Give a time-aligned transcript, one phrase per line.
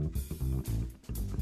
[0.00, 1.39] うん。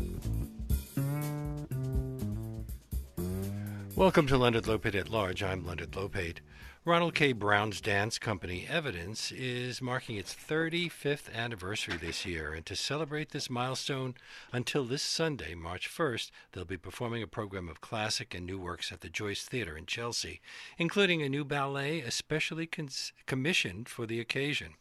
[3.99, 5.43] Welcome to Leonard Lopate at Large.
[5.43, 6.39] I'm Leonard Lopate.
[6.85, 7.33] Ronald K.
[7.33, 12.53] Brown's dance company, Evidence, is marking its 35th anniversary this year.
[12.53, 14.15] And to celebrate this milestone,
[14.53, 18.93] until this Sunday, March 1st, they'll be performing a program of classic and new works
[18.93, 20.41] at the Joyce Theater in Chelsea,
[20.79, 24.75] including a new ballet especially cons- commissioned for the occasion.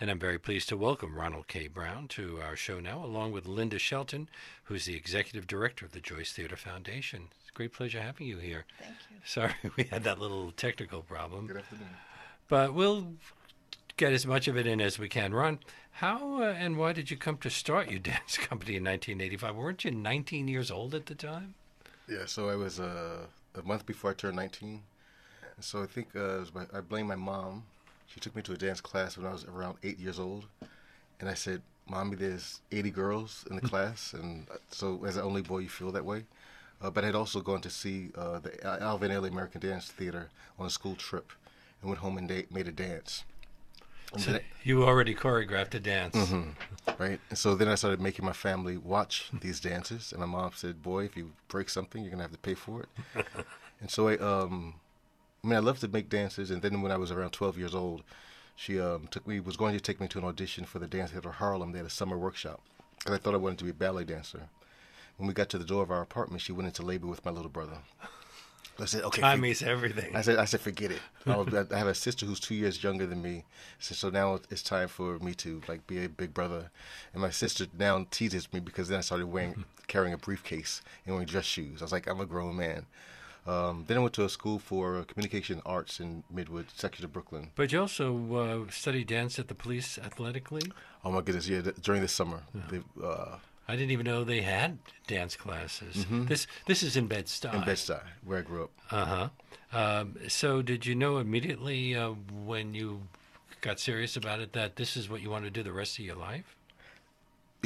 [0.00, 1.68] And I'm very pleased to welcome Ronald K.
[1.68, 4.28] Brown to our show now, along with Linda Shelton,
[4.64, 7.28] who's the executive director of the Joyce Theater Foundation.
[7.56, 8.66] It's a great pleasure having you here.
[8.78, 9.16] Thank you.
[9.24, 11.46] Sorry, we had that little technical problem.
[11.46, 11.88] Good afternoon.
[12.48, 13.14] But we'll
[13.96, 15.32] get as much of it in as we can.
[15.32, 15.60] Ron,
[15.92, 19.56] how uh, and why did you come to start your dance company in 1985?
[19.56, 21.54] Weren't you 19 years old at the time?
[22.06, 23.24] Yeah, so I was uh,
[23.54, 24.82] a month before I turned 19.
[25.56, 27.62] And so I think uh, was my, I blame my mom.
[28.06, 30.44] She took me to a dance class when I was around eight years old.
[31.20, 34.12] And I said, Mommy, there's 80 girls in the class.
[34.12, 36.24] And uh, so as the only boy, you feel that way.
[36.80, 40.66] Uh, but I'd also gone to see uh, the Alvin Ailey American Dance Theater on
[40.66, 41.32] a school trip
[41.80, 43.24] and went home and da- made a dance.
[44.18, 46.14] So then you already choreographed a dance.
[46.16, 47.20] I- right?
[47.28, 50.12] And so then I started making my family watch these dances.
[50.12, 52.54] And my mom said, Boy, if you break something, you're going to have to pay
[52.54, 53.26] for it.
[53.80, 54.74] and so I, um,
[55.42, 56.50] I mean, I love to make dances.
[56.50, 58.04] And then when I was around 12 years old,
[58.54, 61.10] she um, took me, was going to take me to an audition for the Dance
[61.10, 61.72] Theater Harlem.
[61.72, 62.60] They had a summer workshop.
[63.04, 64.48] And I thought I wanted to be a ballet dancer.
[65.16, 67.30] When we got to the door of our apartment, she went into labor with my
[67.30, 67.78] little brother.
[68.78, 69.22] I said, okay.
[69.22, 70.14] Time is everything.
[70.14, 71.00] I said, I said, forget it.
[71.24, 73.44] I, was, I have a sister who's two years younger than me,
[73.78, 76.70] so, so now it's time for me to like be a big brother.
[77.14, 81.14] And my sister now teases me because then I started wearing, carrying a briefcase and
[81.14, 81.80] wearing dress shoes.
[81.80, 82.84] I was like, I'm a grown man.
[83.46, 87.52] Um, then I went to a school for communication arts in Midwood, section of Brooklyn.
[87.54, 90.74] But you also uh, studied dance at the Police Athletic League.
[91.04, 91.62] Oh my goodness, yeah!
[91.62, 93.36] th- During the summer, they, uh,
[93.68, 96.06] I didn't even know they had dance classes.
[96.10, 97.52] This this is in Bed-Stuy.
[97.52, 98.70] in Bed Stuy, where I grew up.
[98.90, 99.28] Uh-huh.
[99.72, 102.10] Um, so did you know immediately uh,
[102.44, 103.02] when you
[103.60, 106.04] got serious about it that this is what you want to do the rest of
[106.04, 106.56] your life?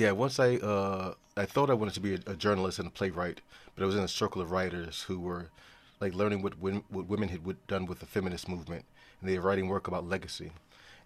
[0.01, 2.91] yeah, once I uh, I thought I wanted to be a, a journalist and a
[2.91, 3.43] playwright,
[3.75, 5.51] but I was in a circle of writers who were
[6.01, 8.87] like learning what, win, what women had done with the feminist movement,
[9.21, 10.53] and they were writing work about legacy.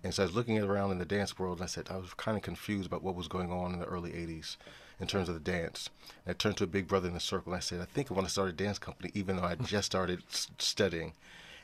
[0.05, 2.15] And so I was looking around in the dance world, and I said I was
[2.15, 4.57] kind of confused about what was going on in the early '80s
[5.01, 5.91] in terms of the dance.
[6.25, 8.11] And I turned to a big brother in the circle, and I said, I think
[8.11, 9.65] I want to start a dance company, even though I hmm.
[9.65, 11.13] just started s- studying.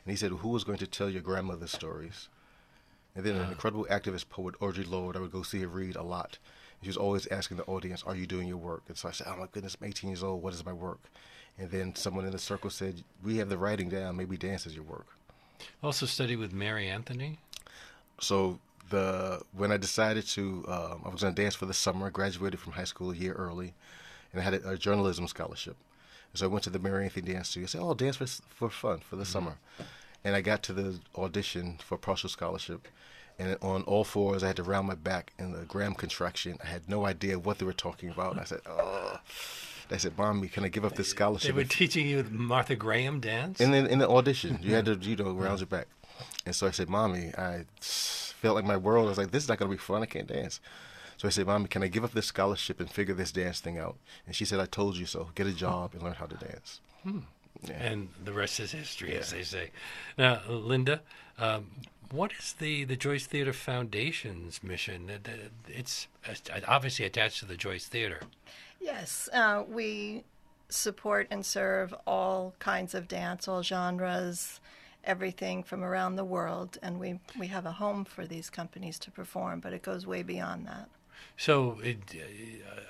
[0.05, 2.29] And he said, Who was going to tell your grandmother's stories?
[3.15, 6.03] And then an incredible activist poet, Audre Lorde, I would go see her read a
[6.03, 6.39] lot.
[6.83, 8.85] She was always asking the audience, Are you doing your work?
[8.89, 10.43] And so I said, Oh my goodness, I'm 18 years old.
[10.43, 11.01] What is my work?
[11.59, 14.17] And then someone in the circle said, We have the writing down.
[14.17, 15.07] Maybe dance is your work.
[15.83, 17.39] Also studied with Mary Anthony.
[18.21, 22.07] So the when I decided to, um, I was going to dance for the summer.
[22.07, 23.75] I graduated from high school a year early,
[24.33, 25.77] and I had a, a journalism scholarship.
[26.35, 27.65] So I went to the Mary Anthony Dance Studio.
[27.65, 29.59] I said, "Oh, I'll dance for for fun for the summer,"
[30.25, 32.87] and I got to the audition for partial scholarship.
[33.39, 36.59] And on all fours, I had to round my back in the Graham contraction.
[36.63, 38.33] I had no idea what they were talking about.
[38.33, 39.19] And I said, "Oh."
[39.93, 43.19] I said, "Mommy, can I give up this scholarship?" They were teaching you Martha Graham
[43.19, 43.61] dance.
[43.61, 45.89] And then in the audition, you had to, you know, round your back.
[46.47, 47.65] And so I said, Mommy, I
[48.41, 49.07] felt like my world.
[49.07, 50.03] I was like, this is not going to be fun.
[50.03, 50.61] I can't dance.
[51.17, 53.79] So I said, Mommy, can I give up this scholarship and figure this dance thing
[53.79, 53.97] out?
[54.27, 55.29] And she said, I told you so.
[55.35, 56.81] Get a job and learn how to dance.
[57.05, 57.75] Yeah.
[57.75, 59.71] and the rest is history, as they say.
[60.17, 61.03] Now, Linda,
[61.39, 61.67] um,
[62.11, 65.11] what is the, the Joyce Theater Foundation's mission?
[65.11, 68.21] It- it- It's uh, obviously attached to the Joyce Theater.
[68.81, 70.25] Yes, uh, we
[70.71, 74.59] support and serve all kinds of dance, all genres,
[75.05, 79.11] everything from around the world, and we we have a home for these companies to
[79.11, 80.89] perform, but it goes way beyond that.
[81.37, 81.99] So it,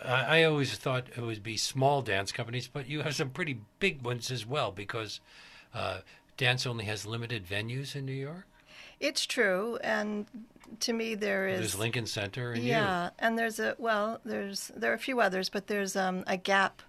[0.05, 3.31] uh, I, I always thought it would be small dance companies, but you have some
[3.31, 5.21] pretty big ones as well because
[5.75, 5.99] uh,
[6.37, 8.47] dance only has limited venues in New York.
[8.99, 10.27] It's true, and
[10.81, 12.71] to me there is There's Lincoln Center and you.
[12.71, 16.37] yeah, and there's a well, there's there are a few others, but there's um, a
[16.37, 16.83] gap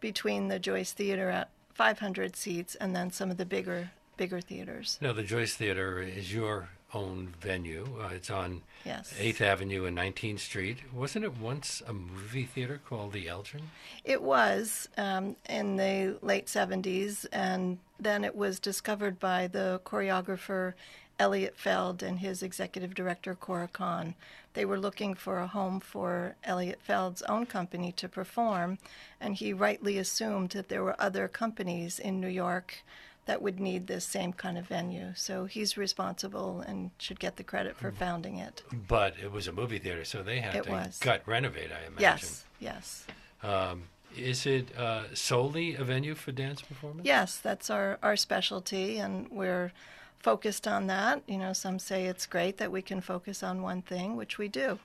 [0.00, 4.98] between the Joyce Theater at 500 seats and then some of the bigger bigger theaters.
[5.00, 7.86] No, the Joyce Theater is your own venue.
[8.00, 9.12] Uh, it's on Yes.
[9.18, 10.78] 8th Avenue and 19th Street.
[10.92, 13.70] Wasn't it once a movie theater called the Elgin?
[14.04, 20.74] It was um, in the late 70s, and then it was discovered by the choreographer
[21.18, 24.14] Eliot Feld and his executive director Cora Cahan.
[24.52, 28.78] They were looking for a home for Eliot Feld's own company to perform,
[29.20, 32.84] and he rightly assumed that there were other companies in New York
[33.26, 35.12] that would need this same kind of venue.
[35.16, 38.62] So he's responsible and should get the credit for founding it.
[38.88, 40.98] But it was a movie theater, so they had It to was.
[40.98, 42.00] gut renovate, I imagine.
[42.00, 43.06] Yes, yes.
[43.42, 43.84] Um,
[44.16, 47.06] is it uh, solely a venue for dance performance?
[47.06, 49.72] Yes, that's our, our specialty, and we're
[50.18, 51.22] focused on that.
[51.26, 54.48] You know, some say it's great that we can focus on one thing, which we
[54.48, 54.78] do.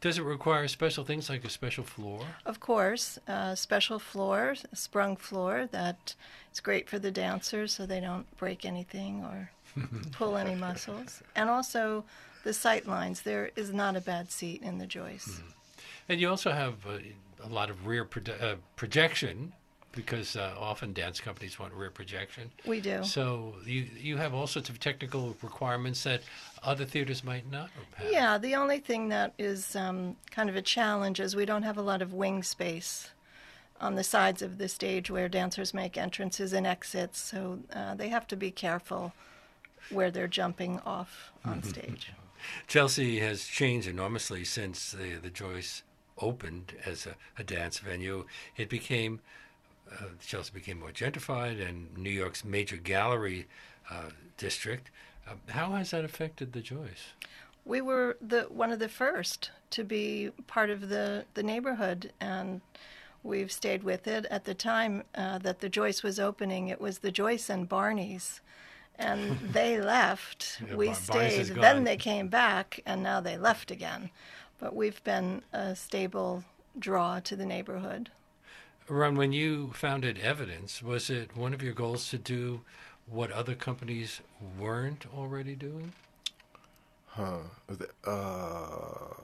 [0.00, 2.20] Does it require special things like a special floor?
[2.46, 6.14] Of course, uh, special floor, a sprung floor that
[6.52, 9.50] is great for the dancers so they don't break anything or
[10.12, 11.22] pull any muscles.
[11.34, 12.04] And also
[12.44, 13.22] the sight lines.
[13.22, 15.40] There is not a bad seat in the Joyce.
[16.08, 16.98] And you also have uh,
[17.44, 19.52] a lot of rear proje- uh, projection
[19.92, 22.50] because uh, often dance companies want rear projection.
[22.66, 23.02] We do.
[23.04, 26.22] So you you have all sorts of technical requirements that
[26.62, 28.10] other theaters might not have.
[28.10, 31.78] Yeah, the only thing that is um, kind of a challenge is we don't have
[31.78, 33.10] a lot of wing space
[33.80, 38.08] on the sides of the stage where dancers make entrances and exits, so uh, they
[38.08, 39.12] have to be careful
[39.88, 42.12] where they're jumping off on stage.
[42.66, 45.82] Chelsea has changed enormously since the, the Joyce
[46.18, 48.26] opened as a, a dance venue.
[48.56, 49.20] It became,
[49.92, 53.46] uh, Chelsea became more gentrified and New York's major gallery
[53.90, 54.90] uh, district.
[55.26, 57.12] Uh, how has that affected the Joyce?
[57.64, 62.60] We were the one of the first to be part of the, the neighborhood, and
[63.22, 64.26] we've stayed with it.
[64.26, 68.40] At the time uh, that the Joyce was opening, it was the Joyce and Barney's,
[68.98, 70.62] and they left.
[70.66, 71.46] Yeah, we Bar- stayed.
[71.46, 74.10] Then they came back, and now they left again.
[74.58, 76.44] But we've been a stable
[76.78, 78.10] draw to the neighborhood.
[78.90, 82.62] Ron, when you founded Evidence, was it one of your goals to do
[83.06, 84.20] what other companies
[84.58, 85.92] weren't already doing?
[87.06, 87.38] Huh.
[88.04, 89.14] Uh,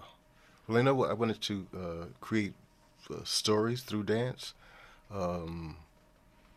[0.69, 2.55] well, I know I wanted to uh, create
[3.11, 4.55] uh, stories through dance,
[5.13, 5.79] um,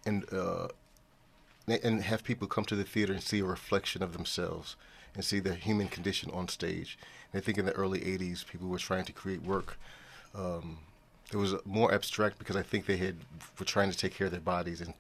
[0.06, 0.68] and uh,
[1.68, 4.76] and have people come to the theater and see a reflection of themselves
[5.16, 6.98] and see the human condition on stage.
[7.34, 9.80] And I think in the early '80s, people were trying to create work.
[10.36, 10.80] Um,
[11.32, 13.16] it was more abstract because I think they had
[13.60, 14.94] were trying to take care of their bodies and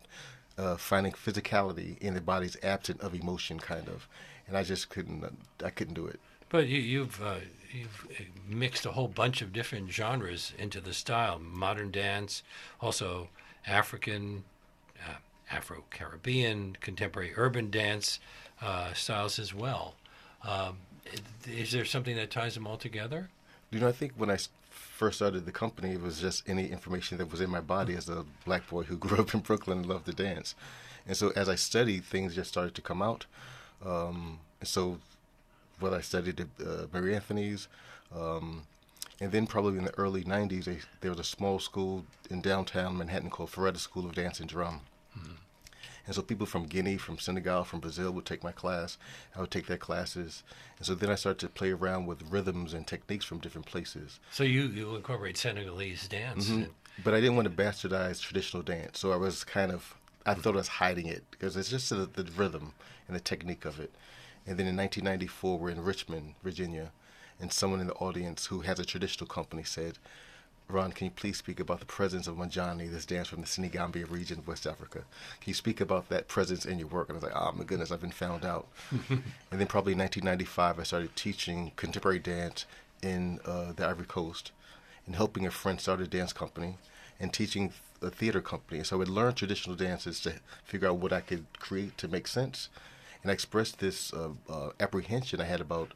[0.58, 4.08] uh, finding physicality in their bodies absent of emotion, kind of.
[4.48, 5.24] And I just couldn't.
[5.24, 5.30] Uh,
[5.66, 6.20] I couldn't do it.
[6.50, 7.40] But you, you've uh,
[7.72, 8.08] you've
[8.48, 12.44] mixed a whole bunch of different genres into the style: modern dance,
[12.82, 13.30] also
[13.66, 14.44] African,
[15.08, 15.16] uh,
[15.52, 18.20] Afro-Caribbean, contemporary urban dance
[18.62, 19.96] uh, styles as well.
[20.44, 20.78] Um,
[21.48, 23.30] is there something that ties them all together?
[23.72, 24.38] You know, I think when I
[25.00, 28.10] first started the company, it was just any information that was in my body as
[28.10, 30.56] a black boy who grew up in Brooklyn and loved to dance.
[31.08, 33.26] And so as I studied, things just started to come out.
[33.84, 35.00] Um, so
[35.80, 37.70] what I studied at uh, Mary Anthony's,
[38.14, 38.64] um,
[39.22, 42.98] and then probably in the early 90s, they, there was a small school in downtown
[42.98, 44.82] Manhattan called Ferretta School of Dance and Drum.
[46.06, 48.98] And so people from Guinea, from Senegal, from Brazil would take my class.
[49.36, 50.44] I would take their classes.
[50.78, 54.20] And so then I started to play around with rhythms and techniques from different places.
[54.32, 56.46] So you, you incorporate Senegalese dance.
[56.48, 56.64] Mm-hmm.
[56.64, 56.74] and-
[57.04, 59.00] But I didn't want to bastardize traditional dance.
[59.00, 62.10] So I was kind of, I thought I was hiding it because it's just the,
[62.12, 62.74] the rhythm
[63.08, 63.92] and the technique of it.
[64.48, 66.92] And then in 1994, we're in Richmond, Virginia.
[67.40, 69.98] And someone in the audience who has a traditional company said,
[70.70, 74.06] Ron, can you please speak about the presence of Manjani, this dance from the Senegambia
[74.06, 75.00] region of West Africa?
[75.42, 77.10] Can you speak about that presence in your work?
[77.10, 78.68] And I was like, oh my goodness, I've been found out.
[79.10, 82.68] and then probably in 1995, I started teaching contemporary dance
[83.02, 84.52] in uh, the Ivory Coast
[85.08, 86.78] and helping a friend start a dance company
[87.20, 88.84] and teaching a theater company.
[88.84, 92.28] So I would learn traditional dances to figure out what I could create to make
[92.28, 92.70] sense.
[93.24, 95.94] And I expressed this uh, uh, apprehension I had about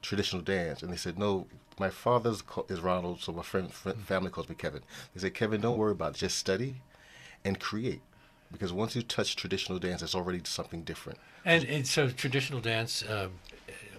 [0.00, 0.82] traditional dance.
[0.82, 1.46] And they said, no,
[1.78, 4.82] my father's is Ronald, so my friend, friend family calls me Kevin.
[5.14, 6.18] They say, Kevin, don't worry about it.
[6.18, 6.76] Just study
[7.44, 8.00] and create.
[8.50, 11.18] Because once you touch traditional dance, it's already something different.
[11.44, 13.28] And, and so traditional dance uh,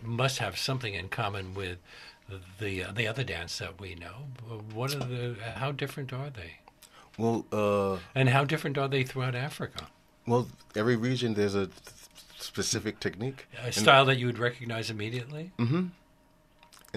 [0.01, 1.77] must have something in common with
[2.59, 4.27] the uh, the other dance that we know.
[4.73, 5.35] What are the?
[5.55, 6.57] How different are they?
[7.17, 9.87] Well, uh, And how different are they throughout Africa?
[10.25, 11.69] well, every region there's a
[12.37, 13.47] specific technique.
[13.63, 15.51] A style that you would recognize immediately.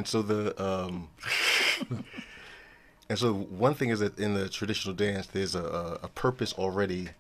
[0.00, 1.09] And so the um,
[3.11, 7.11] and so one thing is that in the traditional dance, there's a, a, purpose already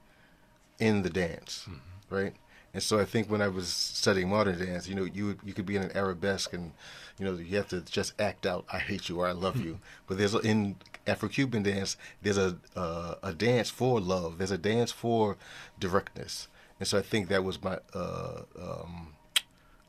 [0.78, 1.68] in the dance,
[2.08, 2.32] right?
[2.72, 5.66] And so I think when I was studying modern dance, you know, you you could
[5.66, 6.72] be in an arabesque, and
[7.18, 9.78] you know, you have to just act out "I hate you" or "I love you."
[10.06, 14.38] But there's in Afro-Cuban dance, there's a uh, a dance for love.
[14.38, 15.36] There's a dance for
[15.78, 19.08] directness, and so I think that was my uh, um,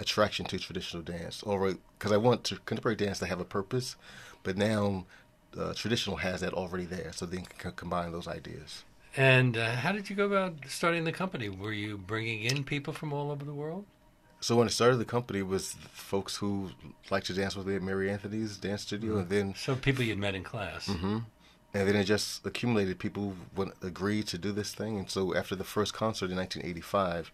[0.01, 3.95] attraction to traditional dance, or because I want to, contemporary dance to have a purpose,
[4.43, 5.05] but now
[5.57, 8.83] uh, traditional has that already there, so then can combine those ideas.
[9.15, 11.49] And uh, how did you go about starting the company?
[11.49, 13.85] Were you bringing in people from all over the world?
[14.39, 16.71] So when I started the company, it was folks who
[17.11, 20.17] liked to dance with me at Mary Anthony's dance studio, and then So people you'd
[20.17, 20.87] met in class.
[20.87, 21.19] hmm
[21.73, 22.99] and then it just accumulated.
[22.99, 27.31] People would agree to do this thing, and so after the first concert in 1985,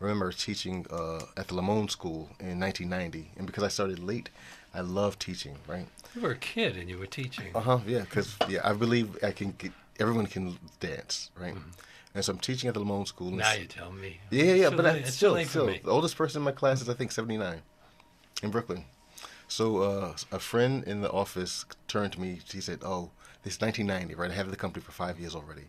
[0.00, 4.30] I remember teaching uh, at the Lamone School in 1990, and because I started late,
[4.72, 5.56] I love teaching.
[5.66, 5.88] Right?
[6.14, 7.48] You were a kid and you were teaching.
[7.54, 7.78] Uh huh.
[7.84, 11.30] Yeah, because yeah, I believe I can get everyone can dance.
[11.36, 11.56] Right?
[12.14, 13.32] And so I'm teaching at the Lamone School.
[13.32, 14.20] Now you tell me.
[14.30, 16.88] yeah, yeah, yeah, but I, it's still, still, the oldest person in my class is
[16.88, 17.62] I think seventy nine,
[18.42, 18.84] in Brooklyn.
[19.48, 22.38] So uh, a friend in the office turned to me.
[22.52, 23.10] He said, "Oh,
[23.42, 24.30] this 1990, right?
[24.30, 25.64] I have the company for five years already."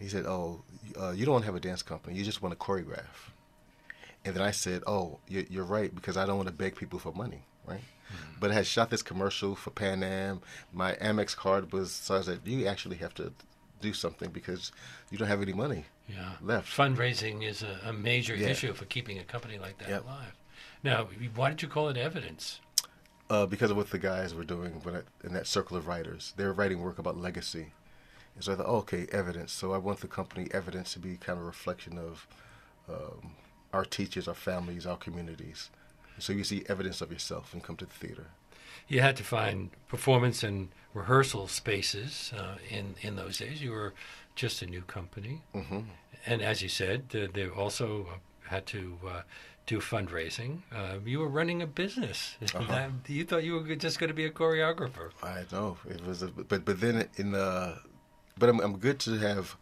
[0.00, 0.62] He said, "Oh,
[1.00, 2.16] uh, you don't want to have a dance company.
[2.16, 3.30] You just want to choreograph."
[4.24, 6.98] And then I said, "Oh, you're, you're right because I don't want to beg people
[6.98, 7.80] for money, right?"
[8.40, 10.40] But I had shot this commercial for Pan Am.
[10.72, 13.32] My Amex card was so I said, "You actually have to
[13.80, 14.72] do something because
[15.10, 16.32] you don't have any money." Yeah.
[16.42, 16.76] left.
[16.76, 18.48] Fundraising is a, a major Yeah.
[18.48, 20.02] issue for keeping a company like that Yep.
[20.04, 20.34] alive.
[20.82, 22.60] Now, why did you call it evidence?
[23.30, 26.34] uh, because of what the guys were doing when I, in that circle of writers.
[26.36, 27.72] They were writing work about legacy.
[28.34, 29.52] And so I thought, oh, okay, evidence.
[29.52, 32.26] So I want the company evidence to be kind of a reflection of
[32.88, 33.34] um,
[33.72, 35.70] our teachers, our families, our communities.
[36.18, 38.26] So you see evidence of yourself and come to the theater.
[38.88, 43.62] You had to find performance and rehearsal spaces uh, in in those days.
[43.62, 43.94] You were
[44.34, 45.80] just a new company, hmm
[46.26, 49.22] and as you said, uh, they also uh, had to uh,
[49.66, 50.58] do fundraising.
[50.74, 52.36] Uh, you were running a business.
[52.54, 52.88] Uh-huh.
[53.06, 55.10] You thought you were just going to be a choreographer.
[55.22, 57.78] I know it was, a, but but then in the,
[58.38, 59.56] but I'm I'm good to have.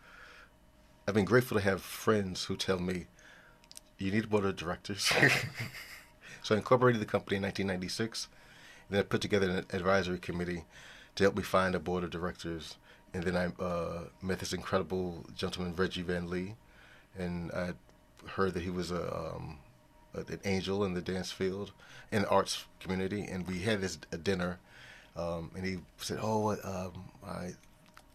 [1.07, 3.07] I've been grateful to have friends who tell me,
[3.99, 5.03] you need a board of directors.
[6.43, 8.29] so I incorporated the company in 1996.
[8.89, 10.65] and Then I put together an advisory committee
[11.17, 12.77] to help me find a board of directors.
[13.13, 16.55] And then I uh, met this incredible gentleman, Reggie Van Lee,
[17.19, 17.73] and I
[18.27, 19.59] heard that he was a, um,
[20.15, 21.73] an angel in the dance field,
[22.13, 23.23] in the arts community.
[23.23, 24.59] And we had this a dinner,
[25.17, 27.55] um, and he said, "Oh, um, I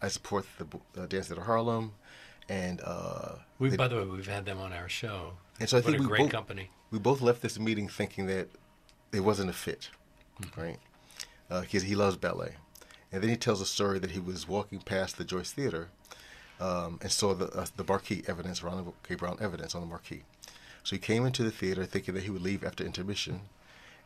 [0.00, 1.92] I support the uh, Dance at Harlem."
[2.48, 5.34] And uh, We, they- by the way, we've had them on our show.
[5.60, 6.70] And so I what think a we great both- company.
[6.90, 8.48] we both left this meeting thinking that
[9.12, 9.90] it wasn't a fit,
[10.56, 10.78] right?
[11.48, 12.56] Because he loves ballet,
[13.12, 15.88] and then he tells a story that he was walking past the Joyce Theater
[16.60, 19.14] um, and saw the uh, the marquee evidence, Ronald K.
[19.14, 20.22] Brown evidence on the marquee.
[20.82, 23.42] So he came into the theater thinking that he would leave after intermission,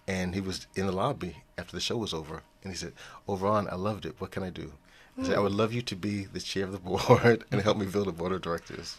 [0.06, 2.92] and he was in the lobby after the show was over, and he said,
[3.26, 4.16] "Oh, Ron, I loved it.
[4.18, 4.72] What can I do?"
[5.18, 7.76] I said, "I would love you to be the chair of the board and help
[7.78, 8.96] me build a board of directors,"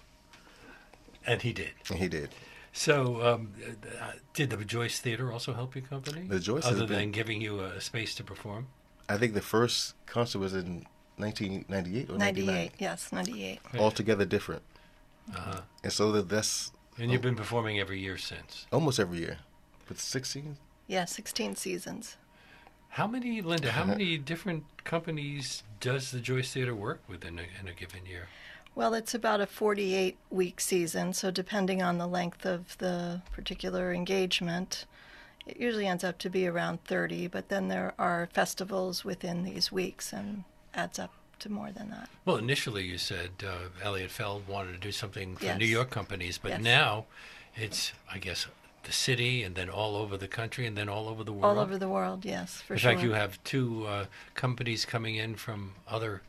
[1.26, 1.72] And he did.
[1.90, 2.30] and he did.
[2.72, 3.54] So, um,
[4.02, 6.28] uh, did the Joyce Theater also help your company?
[6.28, 8.68] The Joyce other been- than giving you a space to perform.
[9.08, 10.86] I think the first concert was in
[11.18, 12.72] 1998 or 98, 99.
[12.78, 13.60] yes, 98.
[13.78, 14.62] Altogether different.
[15.36, 15.62] Uh-huh.
[15.84, 18.68] And so that that's And you've been performing every year since.
[18.72, 19.38] almost every year.
[19.88, 20.58] But 16?
[20.88, 22.18] Yeah, 16 seasons.
[22.90, 23.72] How many, Linda?
[23.72, 28.06] How many different companies does the Joyce Theater work with in a, in a given
[28.06, 28.28] year?
[28.76, 33.94] Well, it's about a 48 week season, so depending on the length of the particular
[33.94, 34.86] engagement,
[35.46, 39.72] it usually ends up to be around 30, but then there are festivals within these
[39.72, 40.44] weeks and
[40.74, 42.10] adds up to more than that.
[42.26, 45.60] Well, initially you said uh, Eliot Feld wanted to do something for Yes.
[45.60, 46.62] New York companies, but Yes.
[46.62, 47.06] now
[47.56, 48.48] it's, I guess,
[48.84, 51.58] the city and then all over the country and then all over the world.
[51.58, 52.92] All over the world, yes, for in sure.
[52.92, 54.06] In fact, you have two uh,
[54.36, 56.22] companies coming in from other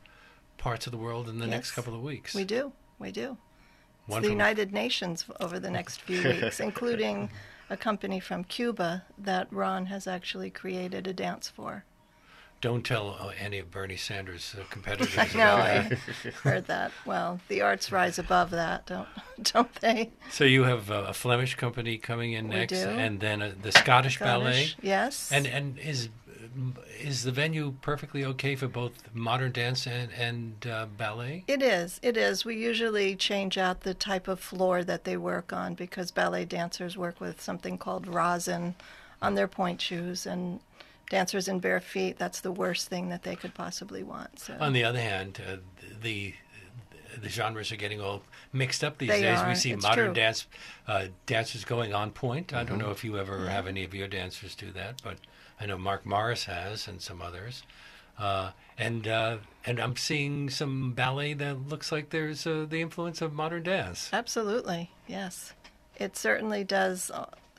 [0.58, 2.34] parts of the world in the next couple of weeks.
[2.34, 3.36] We do, we do.
[4.08, 7.30] It's the United Nations over the next few weeks, including
[7.68, 11.84] a company from Cuba that Ron has actually created a dance for.
[12.60, 15.16] Don't tell uh, any of Bernie Sanders' uh, competitors.
[15.18, 15.98] I know, about that.
[16.24, 16.92] I heard that.
[17.06, 19.08] Well, the arts rise above that, don't
[19.52, 20.10] don't they?
[20.30, 22.88] So you have uh, a Flemish company coming in We next, do.
[22.88, 24.68] and then the Scottish, Ballet.
[24.82, 25.32] Yes.
[25.32, 26.10] And and is
[27.00, 31.44] is the venue perfectly okay for both modern dance and and uh, ballet?
[31.46, 31.98] It is.
[32.02, 32.44] It is.
[32.44, 36.96] We usually change out the type of floor that they work on because ballet dancers
[36.96, 38.74] work with something called rosin
[39.22, 40.60] on their pointe shoes, and
[41.10, 44.38] dancers in bare feet, that's the worst thing that they could possibly want.
[44.40, 45.56] So On the other hand, uh,
[46.02, 46.32] the
[47.20, 49.40] the genres are getting all mixed up these They days.
[49.46, 50.14] We see It's modern true.
[50.14, 50.46] dance
[50.86, 52.54] uh, dancers going on pointe.
[52.54, 55.16] I don't know if you ever have any of your dancers do that, but
[55.60, 57.64] I know Mark Morris has, and some others.
[58.16, 63.20] Uh, and uh, and I'm seeing some ballet that looks like there's uh, the influence
[63.20, 64.08] of modern dance.
[64.12, 65.52] Absolutely, yes.
[65.96, 67.10] It certainly does.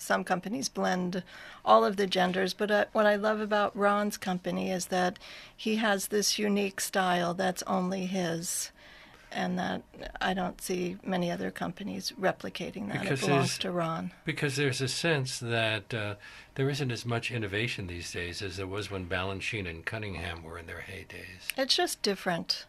[0.01, 1.23] Some companies blend
[1.63, 5.19] all of the genders, but uh, what I love about Ron's company is that
[5.55, 8.71] he has this unique style that's only his.
[9.31, 9.81] and that
[10.19, 13.01] I don't see many other companies replicating that.
[13.01, 14.11] Because it belongs to Ron.
[14.25, 16.15] Because there's a sense that uh,
[16.55, 20.57] there isn't as much innovation these days as there was when Balanchine and Cunningham were
[20.57, 21.47] in their heydays.
[21.55, 22.65] It's just different.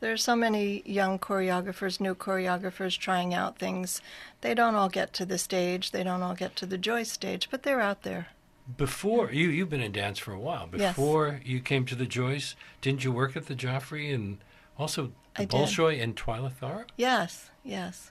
[0.00, 4.00] There's so many young choreographers, new choreographers trying out things.
[4.40, 5.90] They don't all get to the stage.
[5.90, 8.28] They don't all get to the Joyce stage, but they're out there.
[8.76, 10.70] Before you, you've been in dance for a while.
[10.74, 10.96] Yes.
[10.96, 14.38] Before you came to the Joyce, didn't you work at the Joffrey and
[14.78, 15.50] also the I did.
[15.50, 16.86] Bolshoi and Twyla Tharp?
[16.96, 18.10] Yes, yes.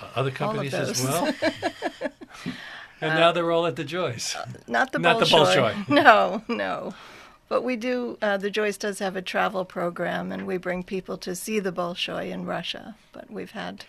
[0.00, 1.04] Uh, other companies as.
[1.04, 1.52] Uh, well.
[3.00, 4.36] and now they're all at the Joyce.
[4.66, 5.72] Not the Not the Bolshoi.
[5.72, 5.88] Bolshoi.
[5.88, 6.94] No, no.
[7.50, 11.18] But we do, uh, the Joyce does have a travel program, and we bring people
[11.18, 12.94] to see the Bolshoi in Russia.
[13.12, 13.84] But we've had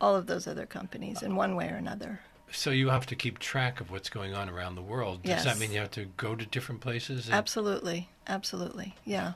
[0.00, 2.20] all of those other companies in one way or another.
[2.52, 5.24] So you have to keep track of what's going on around the world.
[5.24, 7.26] Does that mean you have to go to different places?
[7.26, 8.94] And, Absolutely, absolutely.
[9.04, 9.32] Yeah.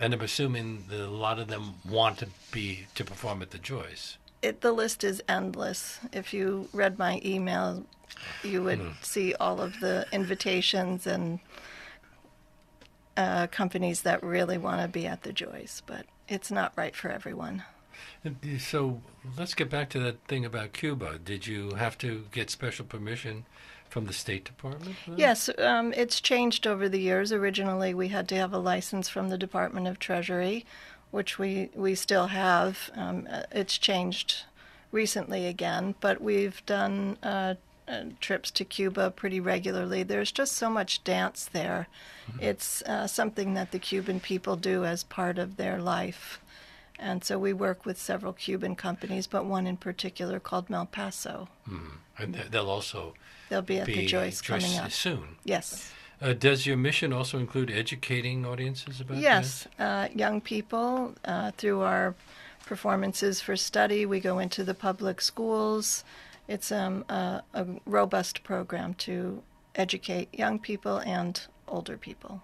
[0.00, 3.58] and I'm assuming that a lot of them want to be to perform at the
[3.58, 4.16] Joyce.
[4.40, 6.00] It, the list is endless.
[6.10, 7.84] If you read my email,
[8.42, 11.38] you would see all of the invitations and
[13.16, 17.10] uh, companies that really want to be at the Joyce, but it's not right for
[17.10, 17.62] everyone.
[18.58, 19.02] So
[19.36, 21.18] let's get back to that thing about Cuba.
[21.18, 23.44] Did you have to get special permission
[23.88, 24.96] from the State Department?
[25.14, 27.32] Yes, um, it's changed over the years.
[27.32, 30.64] Originally, we had to have a license from the Department of Treasury,
[31.10, 32.90] which we, we still have.
[32.96, 34.44] Um, uh, it's changed
[34.90, 37.54] recently again, but we've done uh,
[37.88, 40.02] uh, trips to Cuba pretty regularly.
[40.02, 41.86] There's just so much dance there.
[42.40, 46.40] It's uh, something that the Cuban people do as part of their life.
[46.98, 51.48] And so we work with several Cuban companies, but one in particular called Malpaso.
[52.18, 53.14] And they- they'll also
[53.50, 54.90] They'll be at be the Joyce coming up.
[54.92, 55.36] soon.
[55.44, 55.92] Yes.
[56.22, 61.82] Uh, does your mission also include educating audiences about Yes, uh, young people uh, through
[61.82, 62.14] our
[62.64, 64.06] performances for study.
[64.06, 66.04] We go into the public schools.
[66.48, 69.42] It's um, a, a robust program to
[69.74, 72.42] educate young people and older people.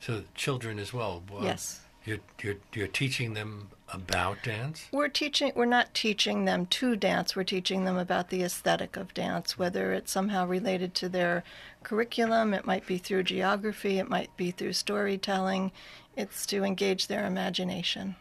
[0.00, 1.22] So children as well.
[1.30, 1.80] Well, Yes.
[2.04, 4.86] You're, you're, you're teaching them about dance?
[4.90, 5.52] We're teaching.
[5.54, 7.36] We're not teaching them to dance.
[7.36, 11.44] We're teaching them about the aesthetic of dance, whether it's somehow related to their
[11.84, 12.54] curriculum.
[12.54, 13.98] It might be through geography.
[13.98, 15.70] It might be through storytelling.
[16.16, 18.16] It's to engage their imagination.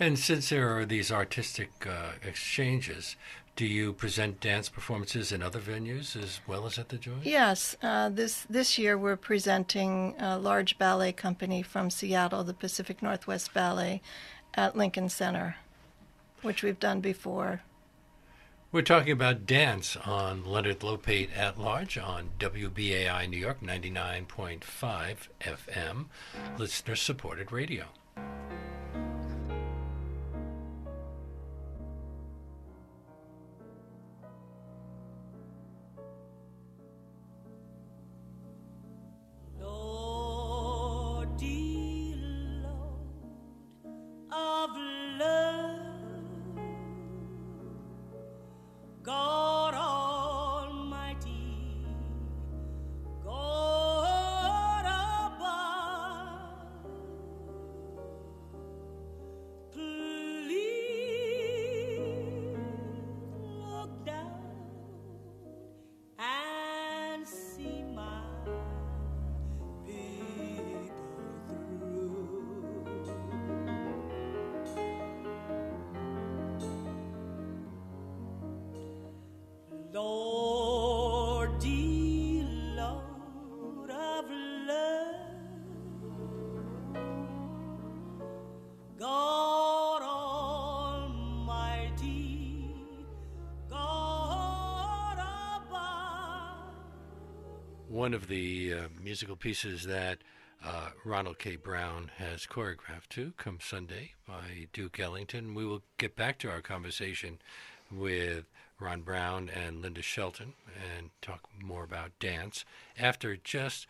[0.00, 3.16] And since there are these artistic uh, exchanges,
[3.56, 7.24] do you present dance performances in other venues as well as at the Joyce?
[7.24, 13.02] Yes, uh, this this year we're presenting a large ballet company from Seattle, the Pacific
[13.02, 14.02] Northwest Ballet,
[14.54, 15.56] at Lincoln Center,
[16.42, 17.62] which we've done before.
[18.72, 24.60] We're talking about dance on Leonard Lopate at Large on WBAI New York 99.5
[25.40, 26.06] FM,
[26.58, 27.86] listener supported radio.
[98.06, 100.18] One of the uh, musical pieces that
[100.64, 101.56] uh, Ronald K.
[101.56, 105.56] Brown has choreographed to come Sunday by Duke Ellington.
[105.56, 107.40] We will get back to our conversation
[107.90, 108.44] with
[108.78, 110.52] Ron Brown and Linda Shelton
[110.96, 112.64] and talk more about dance
[112.96, 113.88] after just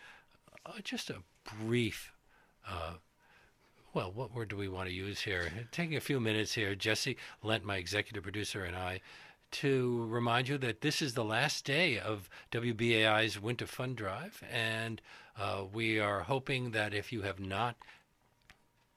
[0.65, 1.17] uh, just a
[1.59, 2.15] brief
[2.67, 2.95] uh,
[3.93, 5.51] well, what word do we want to use here?
[5.73, 9.01] Taking a few minutes here, Jesse Lent, my executive producer, and I,
[9.53, 15.01] to remind you that this is the last day of WBAI's Winter Fund Drive, and
[15.39, 17.77] uh, we are hoping that if you have not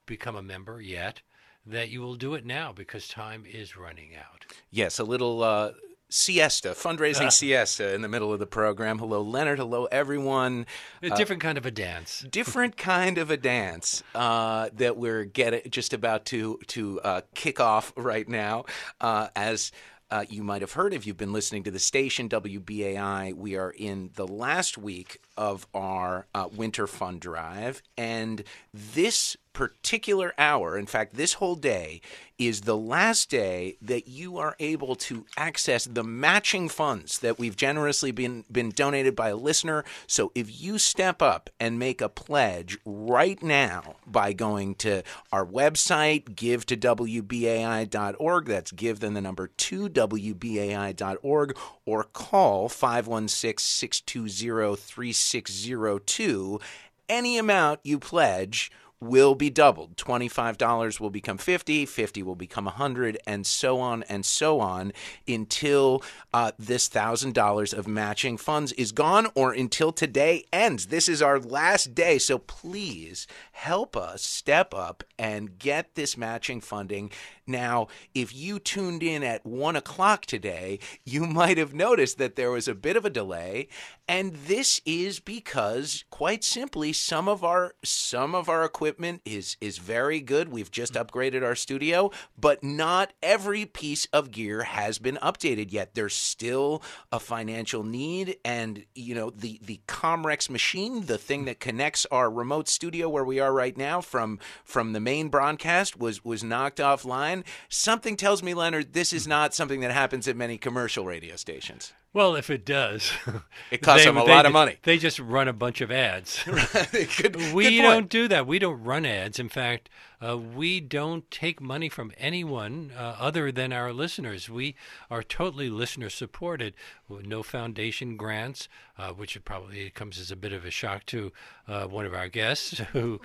[0.06, 1.22] become a member yet,
[1.66, 4.46] that you will do it now because time is running out.
[4.72, 5.72] Yes, a little uh,
[6.10, 9.00] siesta, fundraising siesta in the middle of the program.
[9.00, 9.60] Hello, Leonard.
[9.60, 10.66] Hello, everyone.
[11.02, 12.26] A different kind of a dance.
[12.32, 17.60] Different kind of a dance uh, that we're get just about to to uh, kick
[17.60, 18.66] off right now.
[19.00, 19.72] Uh, as
[20.12, 23.72] uh, you might have heard if you've been listening to the station WBAI, we are
[23.72, 28.44] in the last week of our uh, winter fund drive, and
[28.74, 32.00] this particular hour, in fact, this whole day,
[32.38, 37.58] is the last day that you are able to access the matching funds that we've
[37.58, 39.84] generously been been donated by a listener.
[40.08, 45.46] So if you step up and make a pledge right now by going to our
[45.46, 54.78] website, give to WBAI.org, that's give then the number two WBAI.org, or call 516 620
[54.78, 56.62] 3602,
[57.10, 59.96] any amount you pledge will be doubled.
[59.96, 64.92] $25 will become 50, 50 will become 100 and so on and so on
[65.28, 70.88] until uh, this $1000 of matching funds is gone or until today ends.
[70.88, 76.60] This is our last day, so please help us step up and get this matching
[76.60, 77.12] funding.
[77.48, 82.52] Now, if you tuned in at one o'clock today, you might have noticed that there
[82.52, 83.70] was a bit of a delay,
[84.10, 89.78] and this is because, quite simply, some of our some of our equipment is is
[89.78, 90.50] very good.
[90.50, 91.06] We've just mm.
[91.06, 95.94] upgraded our studio, but not every piece of gear has been updated yet.
[95.94, 101.60] There's still a financial need, and you know the the Comrex machine, the thing that
[101.60, 106.26] connects our remote studio where we are right now from from the main broadcast, was
[106.26, 107.44] was knocked offline.
[107.70, 109.30] Something tells me, Leonard, this is mm.
[109.30, 111.94] not something that happens at many commercial radio stations.
[112.12, 113.12] Well, if it does,
[113.72, 114.78] It costs them a lot of money.
[114.84, 116.44] They just run a bunch of ads.
[116.94, 118.48] we good don't do that.
[118.48, 119.40] We don't run ads.
[119.40, 119.90] In fact,
[120.22, 124.50] uh, we don't take money from anyone uh, other than our listeners.
[124.50, 124.76] We
[125.10, 126.74] are totally listener supported.
[127.10, 131.32] No foundation grants, uh, which probably comes as a bit of a shock to
[131.68, 133.22] uh, one of our guests who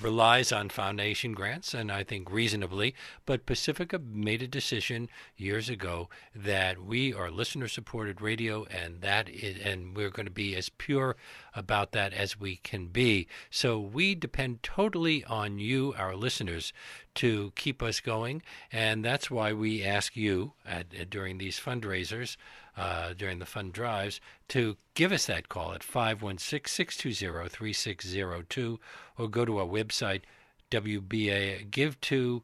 [0.00, 2.94] relies on foundation grants, and I think reasonably.
[3.26, 9.28] But Pacifica made a decision years ago that we are listener supported radio, and that
[9.28, 11.16] is, and we're going to be as pure
[11.58, 13.26] about that as we can be.
[13.50, 16.72] So we depend totally on you, our listeners,
[17.16, 18.42] to keep us going,
[18.72, 22.36] and that's why we ask you at, at- during these fundraisers,
[22.76, 28.78] uh, during the fund drives, to give us that call at 516-620-3602
[29.18, 30.22] or go to our website
[30.70, 32.42] WBA give to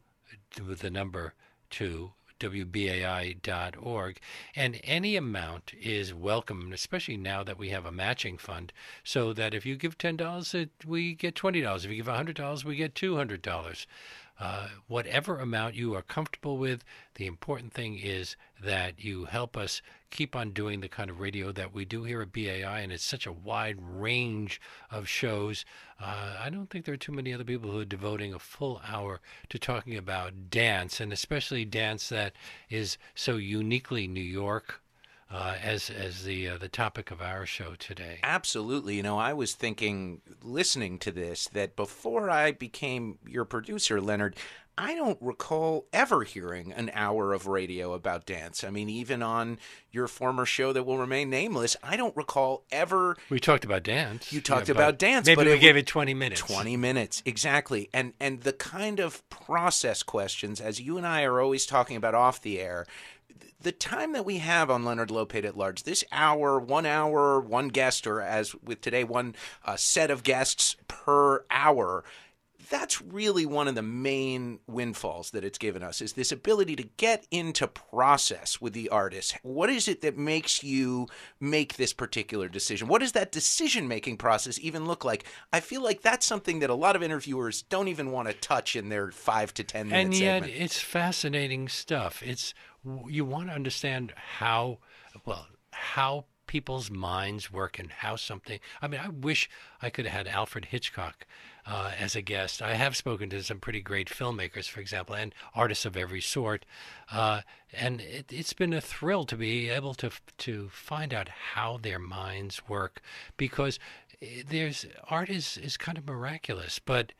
[0.57, 1.35] the number
[1.71, 2.13] two
[2.45, 4.21] WBAI.org,
[4.55, 8.73] and any amount is welcome, especially now that we have a matching fund.
[9.03, 10.55] So that if you give ten dollars,
[10.87, 11.85] we get twenty dollars.
[11.85, 13.87] If you give hundred dollars, we get two hundred dollars.
[14.39, 19.81] Uh, whatever amount you are comfortable with, the important thing is that you help us
[20.11, 23.05] keep on doing the kind of radio that we do here at BAI, and it's
[23.05, 25.65] such a wide range of shows.
[26.01, 28.81] Uh, I don't think there are too many other people who are devoting a full
[28.87, 29.21] hour
[29.51, 32.33] to talking about dance, and especially dance that
[32.69, 34.81] is so uniquely New York.
[35.35, 38.19] Uh, as as the uh, the topic of our show today.
[38.23, 38.95] Absolutely.
[38.95, 44.37] You know, I was thinking, listening to this, that before I became your producer, Leonard,
[44.79, 48.63] I don't recall ever hearing an hour of radio about dance.
[48.63, 49.59] I mean, even on
[49.91, 53.17] your former show that will remain nameless, I don't recall ever.
[53.29, 54.33] We talked about dance.
[54.33, 56.41] You talked Yeah, about dance, Maybe but we it gave it twenty minutes.
[56.43, 61.41] 20 minutes exactly and and the kind of process questions as you and i are
[61.41, 62.87] always talking about off the air
[63.65, 67.69] the time that we have on leonard lopate at large this hour one hour one
[67.69, 72.05] guest or as with today one uh, set of guests per hour
[72.71, 76.85] that's really one of the main windfalls that it's given us is this ability to
[76.97, 79.37] get into process with the artist.
[79.43, 81.09] What is it that makes you
[81.41, 82.89] make this particular decision?
[82.89, 85.25] What does that decision making process even look like?
[85.53, 88.77] I feel like that's something that a lot of interviewers don't even want to touch
[88.77, 90.63] in their five to ten minutes and yet segment.
[90.63, 92.23] it's fascinating stuff.
[92.25, 92.55] It's
[93.09, 94.79] you want to understand how
[95.25, 98.61] well how people's minds work and how something.
[98.81, 99.49] I mean, I wish
[99.83, 101.27] I could have had Alfred Hitchcock
[101.67, 102.61] uh, as a guest.
[102.63, 106.65] I have spoken to some pretty great filmmakers, for example, and artists of every sort,
[107.11, 107.41] uh,
[107.73, 111.99] and it, it's been a thrill to be able to to find out how their
[111.99, 113.01] minds work
[113.37, 113.79] because
[114.23, 117.13] eh, there's art is is kind of miraculous, but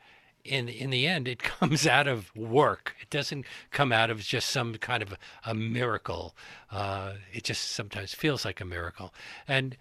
[0.45, 2.95] in in the end, it comes out of work.
[3.01, 6.37] It doesn't come out of just some kind of a miracle.
[6.71, 9.13] Uh, it just sometimes feels like a miracle.
[9.49, 9.77] And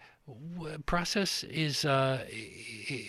[0.85, 2.25] process is uh,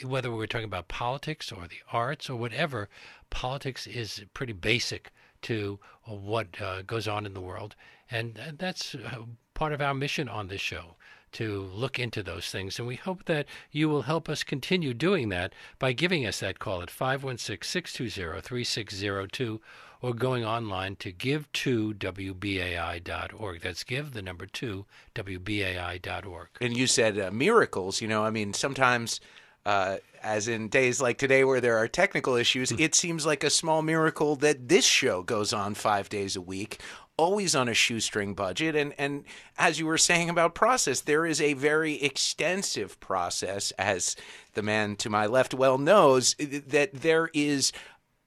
[0.02, 2.88] whether we're talking about politics or the arts or whatever.
[3.30, 5.12] Politics is pretty basic
[5.42, 7.76] to what uh, goes on in the world,
[8.10, 9.22] and uh, that's uh,
[9.54, 10.96] part of our mission on this show
[11.34, 12.78] to look into those things.
[12.78, 16.58] And we hope that you will help us continue doing that by giving us that
[16.58, 19.60] call at 516 620 3602
[20.04, 23.62] or going online to give2wbai.org.
[23.62, 26.48] That's give the number 2 wbai.org.
[26.60, 28.02] And you said uh, miracles.
[28.02, 29.22] You know, I mean, sometimes,
[29.64, 33.50] uh, as in days like today where there are technical issues, it seems like a
[33.50, 36.80] small miracle that this show goes on five days a week.
[37.16, 39.24] Always on a shoestring budget, and and
[39.56, 44.16] as you were saying about process, there is a very extensive process, as
[44.54, 47.72] the man to my left well knows, that there is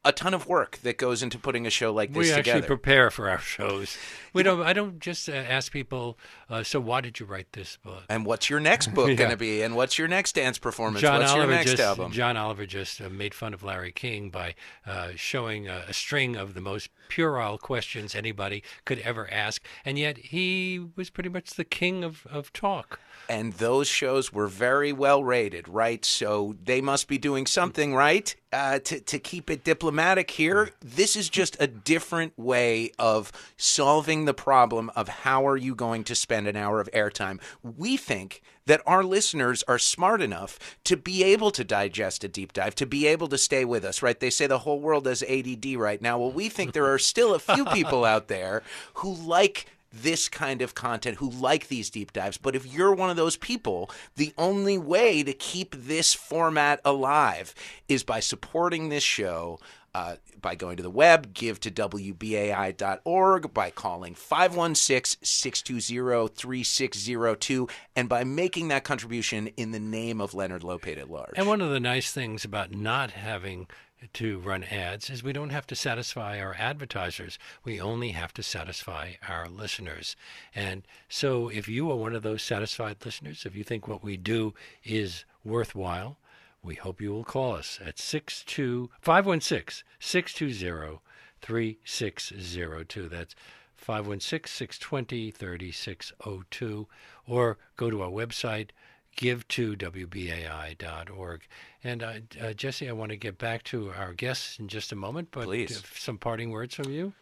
[0.06, 2.44] a ton of work that goes into putting a show like this we together.
[2.44, 3.98] We actually prepare for our shows.
[4.32, 4.62] We don't.
[4.62, 6.18] I don't just uh, ask people.
[6.50, 8.04] Uh, so why did you write this book?
[8.10, 9.16] and what's your next book Yeah.
[9.16, 9.62] going to be?
[9.62, 11.02] And what's your next dance performance?
[11.02, 12.12] John what's Oliver your next just album?
[12.12, 14.56] John Oliver just uh, made fun of Larry King by
[14.86, 19.98] uh, showing a, a string of the most puerile questions anybody could ever ask, and
[20.00, 23.00] yet he was pretty much the king of, of talk.
[23.30, 26.04] and those shows were very well rated, right?
[26.06, 30.72] So they must be doing something right uh, to to keep it diplomatic here.
[30.82, 36.04] This is just a different way of solving the problem of how are you going
[36.06, 37.40] to spend an hour of airtime.
[37.64, 42.54] We think that our listeners are smart enough to be able to digest a deep
[42.54, 44.20] dive, to be able to stay with us, right?
[44.20, 46.20] They say the whole world has ADD right now.
[46.20, 48.62] Well, we think there are still a few people out there
[48.96, 52.38] who like this kind of content, who like these deep dives.
[52.38, 57.56] But if you're one of those people, the only way to keep this format alive
[57.88, 59.60] is by supporting this show.
[59.98, 68.08] Uh, by going to the web, give to WBAI.org, by calling 516 620 3602, and
[68.08, 71.34] by making that contribution in the name of Leonard Lopate at large.
[71.36, 73.66] And one of the nice things about not having
[74.14, 77.40] to run ads is we don't have to satisfy our advertisers.
[77.64, 80.16] We only have to satisfy our listeners.
[80.54, 84.16] And so if you are one of those satisfied listeners, if you think what we
[84.16, 86.20] do is worthwhile,
[86.68, 91.00] we hope you will call us at 62 516 620
[91.42, 93.08] 3602.
[93.08, 93.36] That's
[93.76, 96.88] 516 620 3602.
[97.26, 98.70] Or go to our website,
[99.16, 101.42] give to WBAI.org.
[101.84, 104.96] And uh, uh, Jesse, I want to get back to our guests in just a
[104.96, 105.82] moment, but Please.
[105.96, 107.14] some parting words from you.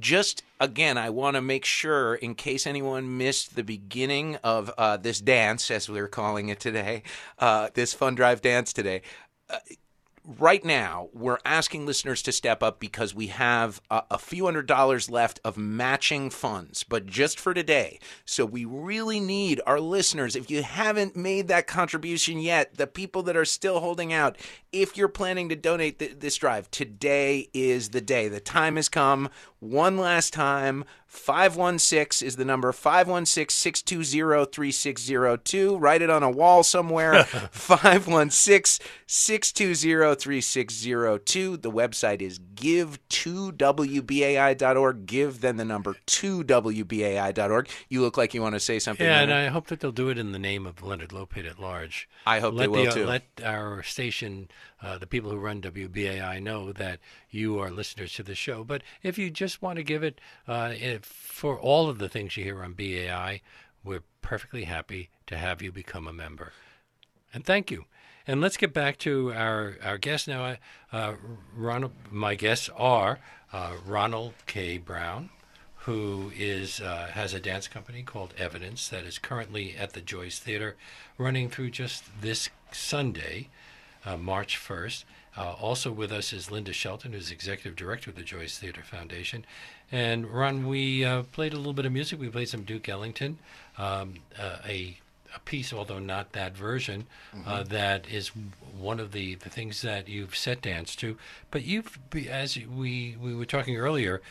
[0.00, 4.96] Just again, I want to make sure, in case anyone missed the beginning of uh,
[4.96, 7.02] this dance, as we're calling it today,
[7.38, 9.02] uh, this fun drive dance today.
[9.48, 9.58] Uh,
[10.38, 14.66] right now, we're asking listeners to step up because we have a, a few hundred
[14.66, 17.98] dollars left of matching funds, but just for today.
[18.24, 20.34] So we really need our listeners.
[20.34, 24.36] If you haven't made that contribution yet, the people that are still holding out,
[24.72, 28.28] if you're planning to donate th- this drive, today is the day.
[28.28, 29.30] The time has come.
[29.60, 30.84] One last time.
[31.16, 35.78] 516 is the number 516 620 3602.
[35.78, 37.24] Write it on a wall somewhere.
[37.24, 41.56] 516 620 3602.
[41.56, 45.06] The website is give2wbai.org.
[45.06, 47.68] Give then the number 2wbai.org.
[47.88, 49.06] You look like you want to say something.
[49.06, 49.46] Yeah, and Leonard.
[49.46, 52.08] I hope that they'll do it in the name of Leonard Lopate at large.
[52.26, 53.06] I hope let they will the, uh, too.
[53.06, 54.48] Let our station,
[54.82, 56.98] uh, the people who run WBAI, know that
[57.30, 58.64] you are listeners to the show.
[58.64, 62.44] But if you just want to give it uh, for all of the things you
[62.44, 63.40] hear on BAI,
[63.84, 66.52] we're perfectly happy to have you become a member.
[67.32, 67.84] And thank you.
[68.26, 70.56] And let's get back to our, our guests now.
[70.92, 71.14] Uh,
[71.54, 73.20] Ronald, my guests are
[73.52, 74.78] uh, Ronald K.
[74.78, 75.30] Brown,
[75.80, 80.40] who is uh, has a dance company called Evidence that is currently at the Joyce
[80.40, 80.76] Theater,
[81.18, 83.48] running through just this Sunday,
[84.04, 85.04] uh, March 1st.
[85.36, 89.44] Uh, also with us is Linda Shelton, who's executive director of the Joyce Theater Foundation.
[89.92, 92.18] And Ron, we uh, played a little bit of music.
[92.18, 93.38] We played some Duke Ellington,
[93.78, 94.98] um, uh, a
[95.34, 97.06] a piece, although not that version,
[97.46, 98.28] uh, that is
[98.78, 101.18] one of the, the things that you've set dance to.
[101.50, 104.22] But you've, as we we were talking earlier,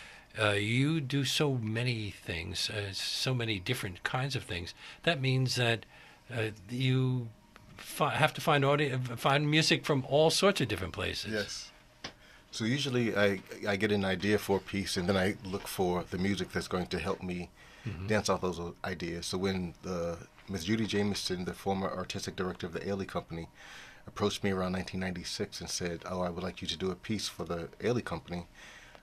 [0.41, 4.73] uh, you do so many things, uh, so many different kinds of things.
[5.03, 5.85] That means that
[6.33, 7.29] uh, you
[7.77, 11.31] fi- have to find audio, find music from all sorts of different places.
[11.33, 11.71] Yes.
[12.51, 16.05] So usually I I get an idea for a piece and then I look for
[16.09, 17.49] the music that's going to help me
[17.85, 18.07] mm-hmm.
[18.07, 19.25] dance off those ideas.
[19.25, 23.49] So when the Miss Judy Jamison, the former artistic director of the Ailey Company,
[24.07, 27.27] approached me around 1996 and said, "Oh, I would like you to do a piece
[27.27, 28.47] for the Ailey Company,"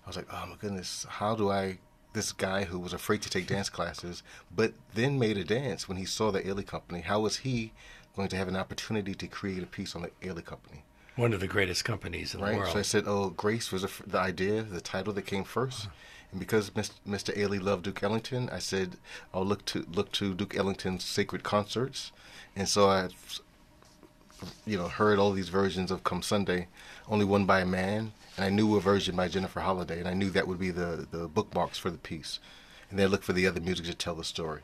[0.04, 1.78] I was like, "Oh my goodness, how do I?"
[2.14, 4.22] This guy who was afraid to take dance classes,
[4.54, 7.00] but then made a dance when he saw the Ailey Company.
[7.00, 7.72] How was he
[8.16, 10.85] going to have an opportunity to create a piece on the Ailey Company?
[11.16, 12.57] One of the greatest companies in the right?
[12.57, 12.72] world.
[12.72, 15.87] So I said, "Oh, Grace was the the idea, the title that came first.
[15.87, 15.94] Uh-huh.
[16.33, 17.37] And because Mr.
[17.37, 18.96] Ailey loved Duke Ellington, I said
[19.35, 22.11] I'll look to look to Duke Ellington's sacred concerts,
[22.57, 23.11] and so I,
[24.66, 26.68] you know, heard all these versions of Come Sunday,
[27.07, 30.14] only one by a man, and I knew a version by Jennifer Holliday, and I
[30.14, 32.40] knew that would be the the bookmarks for the piece,
[32.88, 34.62] and then I looked for the other music to tell the story.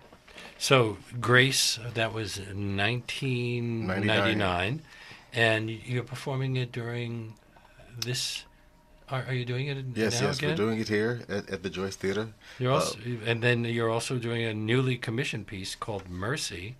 [0.58, 4.82] So Grace, that was 1999,
[5.32, 7.34] and you're performing it during
[8.04, 8.42] this.
[9.10, 10.50] Are, are you doing it Yes, yes, again?
[10.50, 12.28] we're doing it here at, at the Joyce Theater.
[12.58, 16.76] You're Uh, also, and then you're also doing a newly commissioned piece called Mercy,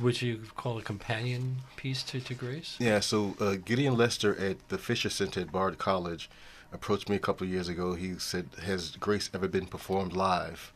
[0.00, 2.76] which you call a companion piece to, to Grace.
[2.80, 6.28] Yeah, so uh, Gideon Lester at the Fisher Center at Bard College
[6.72, 7.94] approached me a couple of years ago.
[7.94, 10.72] He said, "Has Grace ever been performed live?"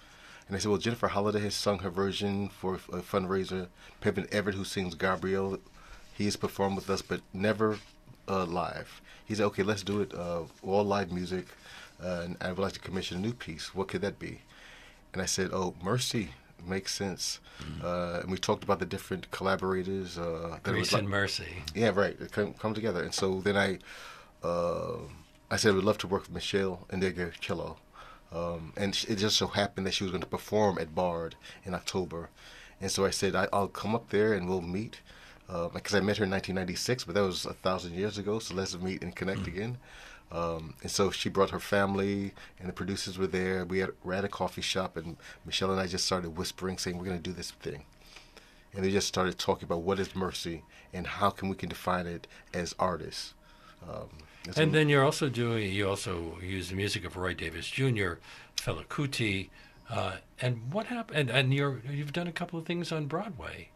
[0.52, 3.68] And I said, "Well, Jennifer Holliday has sung her version for a fundraiser.
[4.02, 5.58] Peven Everett, who sings Gabriel,
[6.12, 7.78] he has performed with us, but never
[8.28, 11.46] uh, live." He said, "Okay, let's do it uh, all live music,
[12.04, 13.74] uh, and I would like to commission a new piece.
[13.74, 14.42] What could that be?"
[15.14, 16.32] And I said, "Oh, Mercy."
[16.64, 17.40] Makes sense,
[17.82, 20.16] uh, and we talked about the different collaborators.
[20.18, 21.64] Uh, that it was Grace like- and Mercy.
[21.74, 22.16] yeah, right.
[22.30, 23.02] Come, come together.
[23.02, 23.78] And so then I,
[24.46, 24.98] uh,
[25.50, 27.78] I said I would love to work with Meshell and Ndegeocello.
[28.32, 31.74] Um, and it just so happened that she was going to perform at Bard in
[31.74, 32.30] October.
[32.80, 35.00] And so I said, I, I'll come up there and we'll meet.
[35.48, 38.38] Uh, because I met her in 1996, but that was a thousand years ago.
[38.38, 39.76] So let's meet and connect again.
[40.30, 43.66] Um, and so she brought her family, and the producers were there.
[43.66, 46.96] We had, were at a coffee shop, and Meshell and I just started whispering, saying,
[46.96, 47.84] "We're going to do this thing."
[48.74, 52.06] and they just started talking about what is mercy and how can we can define
[52.06, 53.34] it as artists.
[53.88, 54.08] Um,
[54.50, 58.14] so- And then you're also doing, you also use the music of Roy Davis Jr.,
[58.56, 59.48] Fela Kuti,
[59.90, 61.18] uh, and what happened?
[61.18, 63.68] And, and you're, you've done a couple of things on Broadway.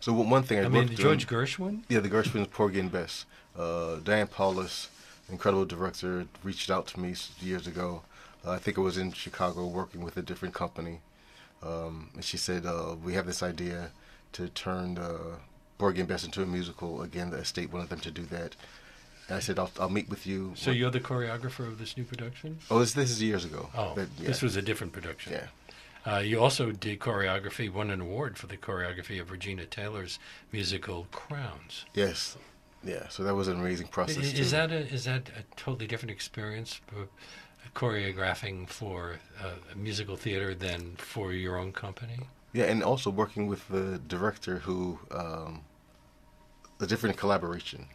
[0.00, 1.82] so one thing I, I mean, George Gershwin.
[1.88, 3.24] yeah, the Gershwin's Porgy and Bess.
[3.58, 4.88] Uh, Diane Paulus,
[5.30, 8.02] incredible director, reached out to me years ago.
[8.46, 11.00] Uh, I think it was in Chicago working with a different company,
[11.62, 13.90] um, and she said uh, we have this idea
[14.32, 15.36] to turn uh,
[15.78, 17.02] Porgy and Bess into a musical.
[17.02, 18.54] Again, the estate wanted them to do that.
[19.28, 20.52] I said I'll, I'll meet with you.
[20.54, 22.58] So you're the choreographer of this new production?
[22.70, 23.68] Oh, this, this is years ago.
[23.76, 24.28] Oh, But, yeah.
[24.28, 25.32] this was a different production.
[25.32, 25.46] yeah.
[26.06, 30.20] Uh, you also did choreography, won an award for the choreography of Regina Taylor's
[30.52, 31.84] musical Crowns.
[31.94, 32.36] Yes,
[32.84, 33.08] yeah.
[33.08, 34.18] So that was an amazing process.
[34.18, 34.44] Is, too.
[34.44, 36.80] that a, is that a totally different experience,
[37.74, 42.20] choreographing for uh, a musical theater than for your own company?
[42.52, 45.62] Yeah, and also working with the director who, um,
[46.80, 47.86] a different collaboration,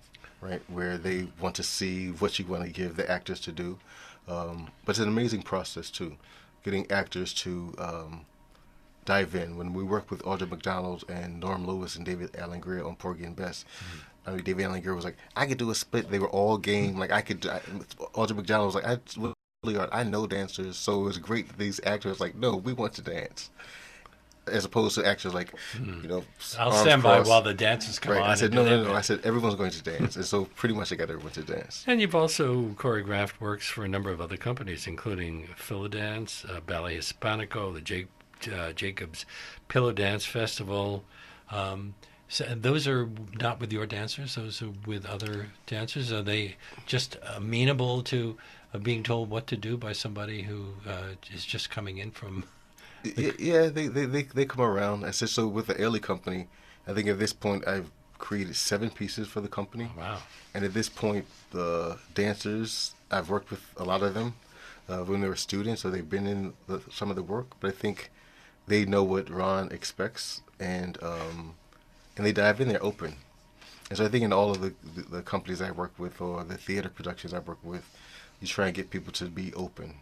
[0.42, 0.62] right?
[0.68, 3.78] Where they want to see what you want to give the actors to do.
[4.28, 6.18] Um, but it's an amazing process too,
[6.64, 8.26] getting actors to um,
[9.06, 9.58] dive in.
[9.58, 13.24] When we worked with Audra McDonald and Norm Lewis and David Alan Grier on Porgy
[13.24, 13.66] and Bess,
[14.26, 16.10] I mean, David Alan Grier was like, I could do a split.
[16.10, 16.98] They were all game.
[16.98, 17.46] Like I could.
[17.46, 17.60] I,
[18.14, 18.98] Audra McDonald was like, I.
[19.92, 21.48] I know dancers, so it was great.
[21.48, 23.52] That these actors like, no, we want to dance
[24.48, 26.24] as opposed to actors like, you know,
[26.58, 27.30] I'll arms stand by crossed.
[27.30, 28.24] while the dancers come Right.
[28.24, 28.30] on.
[28.30, 28.90] I said and no, no, deliver.
[28.90, 28.96] no.
[28.96, 31.84] I said everyone's going to dance, and so pretty much I got everyone to dance.
[31.88, 36.98] And you've also choreographed works for a number of other companies, including Philadanco, uh, Ballet
[36.98, 38.08] Hispanico, the Jake,
[38.52, 39.26] uh, Jacob's
[39.68, 41.04] Pillow Dance Festival.
[41.52, 41.94] Um,
[42.28, 46.12] so and those are not with your dancers; those are with other dancers.
[46.12, 48.38] Are they just amenable to
[48.74, 52.46] uh, being told what to do by somebody who uh, is just coming in from?
[53.06, 55.06] Y- Yeah, they, they they they come around.
[55.06, 56.48] I said so with the Ailey company.
[56.88, 60.20] I think at this point I've created seven pieces for the company, Wow.
[60.54, 64.36] and at this point the dancers I've worked with a lot of them
[64.90, 67.48] uh, when they were students, so they've been in the, some of the work.
[67.60, 68.12] But I think
[68.68, 71.56] they know what Ron expects, and um,
[72.18, 72.68] and they dive in.
[72.68, 73.16] They're open,
[73.90, 76.44] and so I think in all of the, the the companies I work with or
[76.44, 77.84] the theater productions I work with,
[78.40, 79.96] you try and get people to be open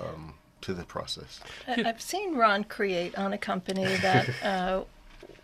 [0.00, 1.40] um, to the process.
[1.66, 4.82] I- I've seen Ron create on a company that uh,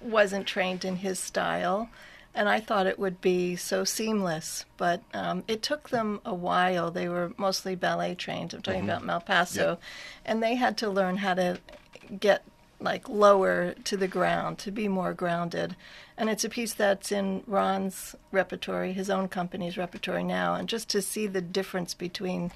[0.01, 1.89] wasn't trained in his style,
[2.35, 4.65] and I thought it would be so seamless.
[4.77, 6.91] But um, it took them a while.
[6.91, 8.53] They were mostly ballet trained.
[8.55, 9.79] I'm talking about Malpaso,
[10.25, 11.59] and they had to learn how to
[12.21, 12.43] get
[12.79, 15.75] like lower to the ground to be more grounded.
[16.19, 20.89] And it's a piece that's in Ron's repertory, his own company's repertory now, and just
[20.91, 22.53] to see the difference between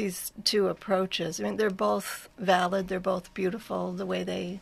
[0.00, 1.40] these two approaches.
[1.40, 2.88] I mean, they're both valid.
[2.88, 3.92] They're both beautiful.
[3.92, 4.60] The way they,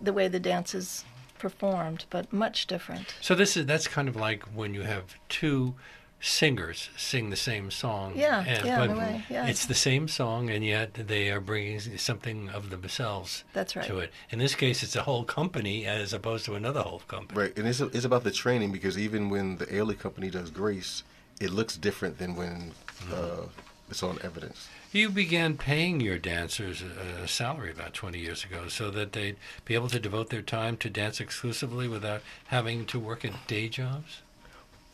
[0.00, 1.04] the way the dance is
[1.38, 3.14] performed, but much different.
[3.20, 5.74] So this is that's kind of like when you have two
[6.20, 8.12] singers sing the same song.
[8.14, 9.48] Yeah, and, yeah, in but a way, yeah.
[9.48, 13.86] It's the same song, and yet they are bringing something of themselves That's right.
[13.86, 14.12] to it.
[14.30, 17.40] In this case, it's a whole company as opposed to another whole company.
[17.40, 21.02] Right, and it's it's about the training because even when the Ailey company does Grace,
[21.40, 22.72] it looks different than when
[23.12, 23.46] uh,
[23.92, 24.68] it's on evidence.
[24.90, 29.36] You began paying your dancers a, salary about 20 years ago so that they'd
[29.66, 33.68] be able to devote their time to dance exclusively without having to work at day
[33.68, 34.22] jobs?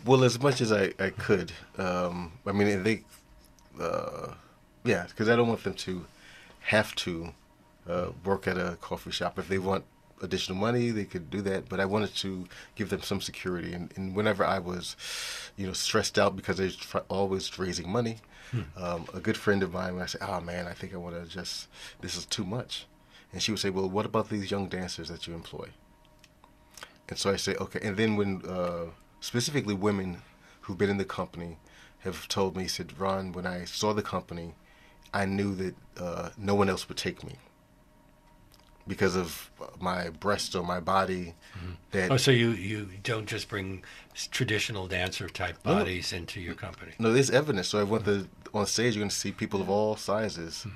[0.05, 1.53] Well, as much as I, I could.
[1.76, 3.05] Um, I mean, they,
[3.80, 4.34] uh,
[4.84, 6.05] yeah, because I don't want them to
[6.62, 7.30] have to
[7.88, 9.38] uh, work at a coffee shop.
[9.38, 9.84] If they want
[10.22, 11.68] additional money, they could do that.
[11.68, 13.72] But I wanted to give them some security.
[13.72, 14.96] And, and whenever I was,
[15.57, 18.18] you know, stressed out because they're tr- always raising money,
[18.76, 21.16] um, a good friend of mine, when I say, "Oh man, I think I want
[21.16, 21.68] to just
[22.01, 22.86] this is too much,"
[23.32, 25.68] and she would say, "Well, what about these young dancers that you employ?"
[27.09, 28.86] And so I say, "Okay." And then when uh,
[29.20, 30.22] specifically women
[30.62, 31.59] who've been in the company
[32.01, 34.55] have told me, said, "Ron, when I saw the company,
[35.12, 37.36] I knew that uh, no one else would take me."
[38.89, 41.34] Because of my breast or my body,
[41.93, 43.82] that Oh, so you, you don't just bring
[44.30, 45.78] traditional dancer type No, no.
[45.80, 46.93] bodies into your company?
[46.99, 47.68] No, there's evidence.
[47.68, 48.95] So I went to on stage.
[48.95, 50.66] You're going to see people of all sizes,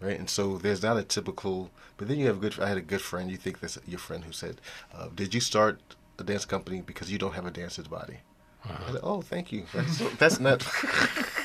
[0.00, 0.18] right?
[0.18, 1.70] And so there's not a typical.
[1.96, 2.60] But then you have a good.
[2.60, 3.30] I had a good friend.
[3.30, 4.60] You think that's your friend who said,
[4.94, 5.80] uh, "Did you start
[6.18, 8.18] a dance company because you don't have a dancer's body?"
[8.66, 9.66] I said, oh, thank you.
[9.74, 10.62] That's, that's not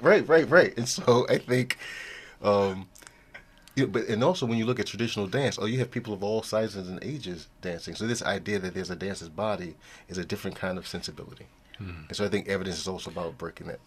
[0.00, 0.76] right, right, right.
[0.76, 1.78] And so I think,
[2.42, 2.88] um,
[3.74, 6.22] you but and also when you look at traditional dance, oh, you have people of
[6.22, 7.94] all sizes and ages dancing.
[7.94, 9.74] So this idea that there's a dancer's body
[10.08, 11.46] is a different kind of sensibility.
[11.82, 13.80] And so I think evidence is also about breaking that.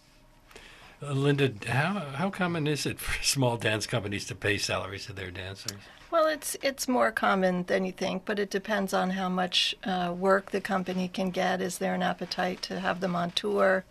[1.02, 5.14] Uh, Linda, how, how common is it for small dance companies to pay salaries to
[5.14, 5.78] their dancers?
[6.12, 10.14] Well, it's it's more common than you think, but it depends on how much uh,
[10.18, 11.62] work the company can get.
[11.62, 13.84] Is there an appetite to have them on tour?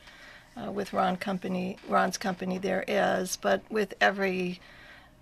[0.57, 4.61] Uh, with Ron company, Ron's company, there is, but with every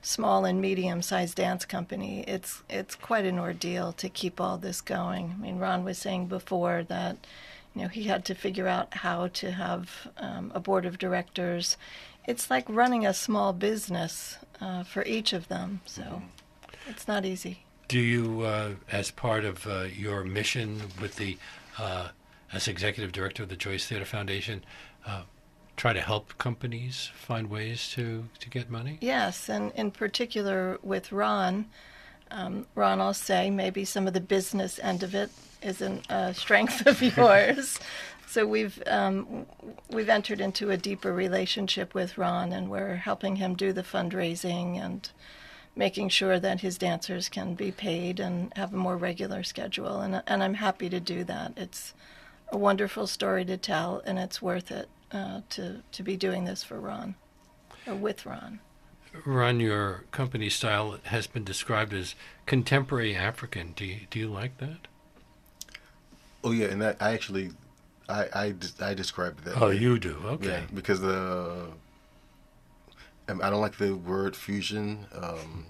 [0.02, 5.34] small and medium-sized dance company, it's it's quite an ordeal to keep all this going.
[5.36, 7.16] I mean, Ron was saying before that
[7.74, 11.76] you know he had to figure out how to have um, a board of directors.
[12.26, 16.22] It's like running a small business uh, for each of them, so.
[16.88, 17.64] It's not easy.
[17.88, 21.38] Do you, uh, as part of uh, your mission with the,
[21.78, 22.08] uh,
[22.52, 24.64] as executive director of the Joyce Theater Foundation,
[25.06, 25.22] uh,
[25.76, 28.98] try to help companies find ways to, to get money?
[29.00, 31.66] Yes, and in particular with Ron,
[32.30, 35.30] um, Ron, I'll say maybe some of the business end of it
[35.62, 37.78] isn't a strength of yours.
[38.26, 39.46] So we've um,
[39.90, 44.82] we've entered into a deeper relationship with Ron, and we're helping him do the fundraising
[44.82, 45.10] and
[45.76, 50.00] making sure that his dancers can be paid and have a more regular schedule.
[50.00, 51.52] And and I'm happy to do that.
[51.58, 51.92] It's
[52.48, 56.62] a wonderful story to tell, and it's worth it uh, to to be doing this
[56.64, 57.14] for Ron
[57.86, 58.60] or with Ron.
[59.26, 62.14] Ron, your company style has been described as
[62.46, 63.72] contemporary African.
[63.72, 64.88] Do you, do you like that?
[66.42, 67.50] Oh yeah, and that, I actually,
[68.08, 69.62] I I, des- I described it that.
[69.62, 69.76] Oh, way.
[69.76, 70.16] you do.
[70.24, 70.48] Okay.
[70.48, 71.68] Yeah, because the
[73.28, 75.06] um, I don't like the word fusion.
[75.14, 75.66] Um,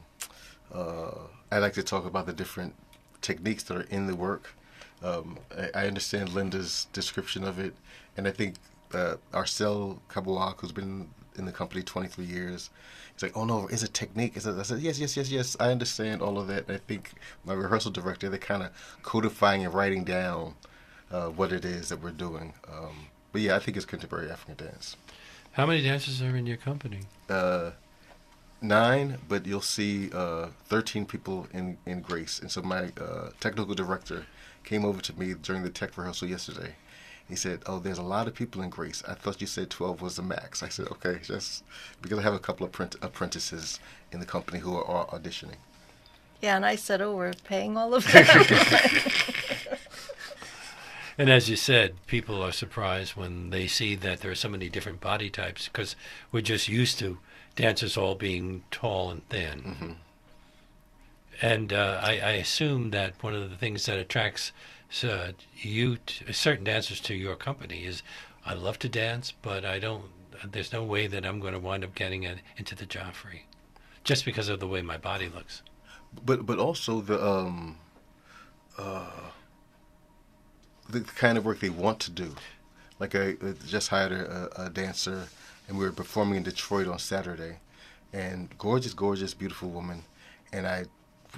[0.73, 1.11] uh,
[1.51, 2.75] I like to talk about the different
[3.21, 4.55] techniques that are in the work.
[5.03, 7.75] Um, I, I understand Linda's description of it,
[8.17, 8.55] and I think
[8.95, 12.71] uh, Arcell Cabuag, who's been in the company 23 years,
[13.15, 15.57] he's like, "Oh no, it's a technique." It's a, I said, "Yes, yes, yes, yes.
[15.61, 17.13] I understand all of that." And I think
[17.45, 18.71] my rehearsal director, they're kind of
[19.03, 20.55] codifying and writing down
[21.11, 22.55] uh, what it is that we're doing.
[22.71, 24.97] Um, but yeah, I think it's contemporary African dance.
[25.53, 27.01] How many dancers are in your company?
[27.29, 27.73] uh,
[28.63, 32.39] nine, but you'll see uh, 13 people in, in Grace.
[32.39, 34.27] And so my uh, technical director
[34.65, 36.75] came over to me during the tech rehearsal yesterday.
[37.29, 39.03] He said, "Oh, there's a lot of people in Grace.
[39.09, 41.65] I thought you said 12 was the max." I said, "Okay, just
[42.01, 45.57] because I have a couple of print- apprentices in the company who are, are auditioning."
[46.41, 48.27] Yeah, and I said, "Oh, we're paying all of them."
[51.19, 54.69] And as you said, people are surprised when they see that there are so many
[54.69, 55.95] different body types because
[56.33, 57.19] we're just used to
[57.55, 59.97] dancers all being tall and thin.
[61.43, 64.53] And uh, I, I assume that one of the things that attracts
[65.05, 68.03] uh, you, to, certain dancers, to your company is
[68.45, 70.05] I love to dance, but I don't.
[70.51, 72.25] There's no way that I'm going to wind up getting
[72.57, 73.43] into the Joffrey,
[74.05, 75.63] just because of the way my body looks.
[76.25, 77.79] but but also the um
[78.79, 79.31] uh
[80.89, 82.35] the kind of work they want to do
[82.99, 83.35] like i
[83.67, 85.27] just hired a, a dancer
[85.69, 87.59] and we were performing in detroit on saturday
[88.13, 90.05] and gorgeous gorgeous beautiful woman
[90.53, 90.85] and i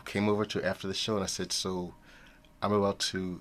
[0.05, 1.94] came over to her after the show and i said so
[2.64, 3.40] i'm about to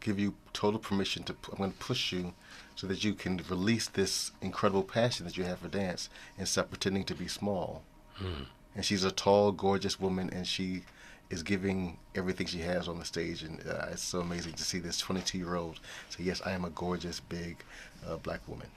[0.00, 2.32] give you total permission to i'm going to push you
[2.74, 6.08] so that you can release this incredible passion that you have for dance
[6.38, 7.82] and stop pretending to be small.
[8.74, 10.82] And she's a tall, gorgeous woman, and she
[11.30, 14.78] is giving everything she has on the stage, and uh, it's so amazing to see
[14.78, 17.56] this 22-year-old say, "Yes, I am a gorgeous, big
[18.06, 18.68] uh, black woman."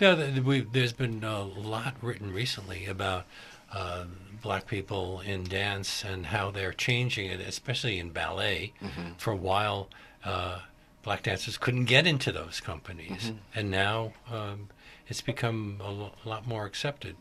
[0.00, 3.26] Now, there's been a lot written recently about
[3.74, 4.04] uh,
[4.42, 8.72] black people in dance and how they're changing it, especially in ballet.
[9.18, 9.88] For a while,
[10.24, 10.60] uh,
[11.02, 14.68] black dancers couldn't get into those companies, and now um,
[15.08, 17.16] it's become a lo- lot more accepted.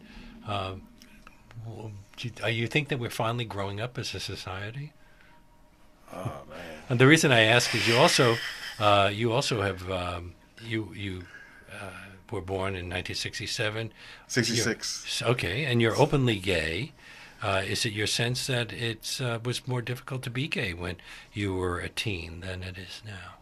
[0.48, 0.84] Um,
[1.66, 4.94] w- do you, uh, you think that we're finally growing up as a society?
[6.14, 6.60] Oh man.
[6.90, 8.38] And the reason I ask is you also
[8.80, 10.34] uh, you also have um,
[10.64, 11.24] you you
[11.72, 11.90] uh,
[12.34, 13.94] were born in 1967.
[14.28, 14.76] Sixty You're-
[15.22, 16.92] Okay, and you're openly gay.
[17.42, 20.96] Uh, is it your sense that it uh, was more difficult to be gay when
[21.34, 23.38] you were a teen than it is now?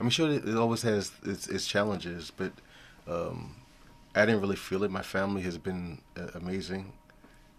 [0.00, 2.52] I'm sure it, it always has its, its challenges, but
[3.08, 3.56] um,
[4.14, 4.90] I didn't really feel it.
[4.90, 6.92] My family has been uh, amazing,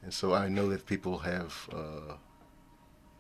[0.04, 2.14] and so I know that people have uh,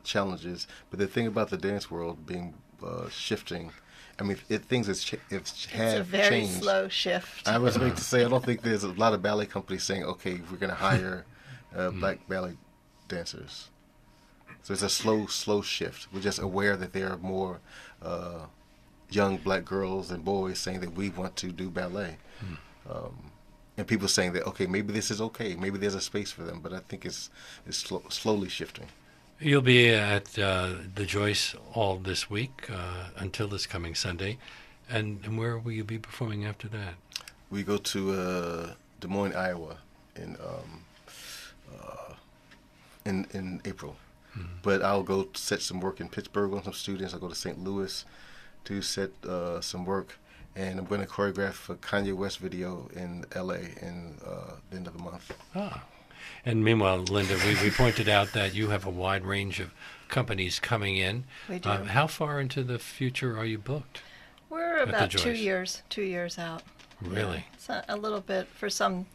[0.03, 0.67] challenges.
[0.89, 2.53] But the thing about the dance world being
[2.83, 3.71] uh, shifting,
[4.19, 6.63] I mean, it, things has ch- it's, have It's a very changed.
[6.63, 7.47] slow shift.
[7.47, 10.03] I was going to say I don't think there's a lot of ballet companies saying,
[10.03, 11.25] "Okay, we're going to hire
[11.75, 12.57] uh, black ballet
[13.07, 13.69] dancers."
[14.63, 16.07] So it's a slow, slow shift.
[16.11, 17.59] We're just aware that there are more
[18.01, 18.47] uh,
[19.09, 22.17] young black girls and boys saying that we want to do ballet,
[22.89, 23.31] um,
[23.77, 26.59] and people saying that okay, maybe this is okay, maybe there's a space for them.
[26.59, 27.29] But I think it's
[27.67, 28.87] it's slow, slowly shifting.
[29.39, 34.39] You'll be at uh, the Joyce all this week uh, until this coming Sunday,
[34.89, 36.95] and, and where will you be performing after that?
[37.51, 39.77] We go to uh, Des Moines, Iowa,
[40.15, 40.81] in um,
[41.71, 42.13] uh,
[43.05, 43.95] in in April.
[44.63, 47.13] But I'll go set some work in Pittsburgh on some students.
[47.13, 47.63] I'll go to St.
[47.63, 48.05] Louis
[48.65, 50.17] to set uh, some work,
[50.55, 53.59] and I'm going to choreograph a Kanye West video in L.A.
[53.81, 55.31] in uh, the end of the month.
[55.55, 55.83] Ah.
[56.47, 59.73] And meanwhile, Linda, we, we pointed out that you have a wide range of
[60.07, 61.25] companies coming in.
[61.49, 61.67] We do.
[61.67, 64.01] Uh, how far into the future are you booked?
[64.49, 66.63] We're about two years, two years out.
[67.01, 67.47] Really?
[67.53, 69.07] It's a, a little bit for some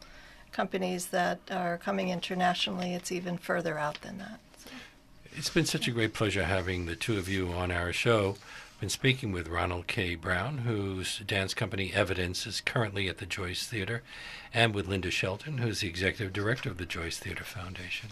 [0.51, 2.93] companies that are coming internationally.
[2.93, 4.39] It's even further out than that.
[4.63, 4.69] So,
[5.35, 8.35] It's been such a great pleasure having the two of you on our show.
[8.83, 10.15] Been speaking with Ronald K.
[10.15, 14.03] Brown, whose dance company Evidence is currently at the Joyce Theater,
[14.53, 18.09] and with Linda Shelton, who's the executive director of the Joyce Theater Foundation.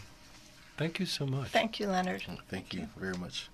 [0.78, 1.50] Thank you so much.
[1.50, 2.24] thank you, Leonard.
[2.48, 3.50] Thank you very much.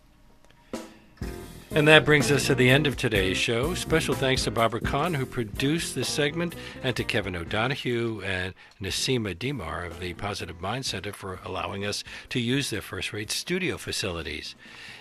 [1.72, 3.74] And that brings us to the end of today's show.
[3.74, 6.53] Special thanks to Barbara Kahn, who produced this segment,
[6.84, 12.03] and to Kevin O'Donohue and Nasima Dimar of the Positive Mind Center for allowing us
[12.30, 14.53] to use their first rate studio facilities.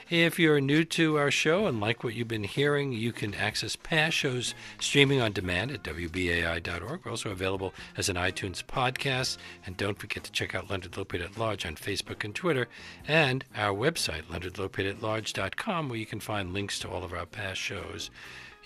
[0.09, 3.75] If you're new to our show and like what you've been hearing, you can access
[3.75, 7.05] past shows streaming on demand at WBAI.org.
[7.05, 9.37] We're also available as an iTunes podcast.
[9.67, 12.69] And don't forget to check out Leonard Lopate at Large on Facebook and Twitter,
[13.09, 18.09] and our website, leonardlopateatlarge.com, where you can find links to all of our past shows.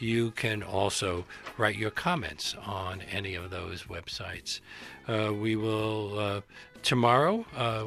[0.01, 1.27] You can also
[1.59, 4.61] write your comments on any of those websites.
[5.07, 6.41] Uh, we will, uh,
[6.83, 7.85] tomorrow, uh,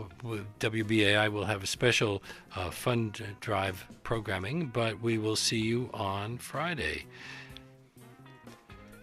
[0.59, 2.21] WBAI will have a special
[2.55, 7.05] uh, fund drive programming, but we will see you on Friday.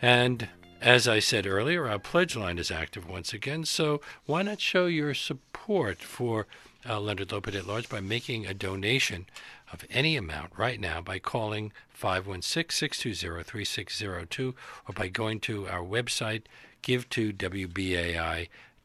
[0.03, 0.49] And
[0.81, 4.87] as I said earlier, our pledge line is active once again, so why not show
[4.87, 6.47] your support for
[6.89, 9.27] uh, Leonard Lopate at Large by making a donation
[9.73, 14.55] of any amount right now by calling 516 620 3602
[14.89, 16.43] or by going to our website,
[16.83, 17.33] give to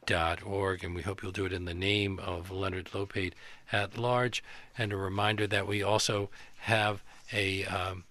[0.06, 0.84] WBAI.org.
[0.84, 3.34] And we hope you'll do it in the name of Leonard Lopate
[3.72, 4.44] at Large.
[4.78, 6.30] And a reminder that we also
[6.60, 7.02] have
[7.34, 7.66] a.
[7.66, 8.04] Um,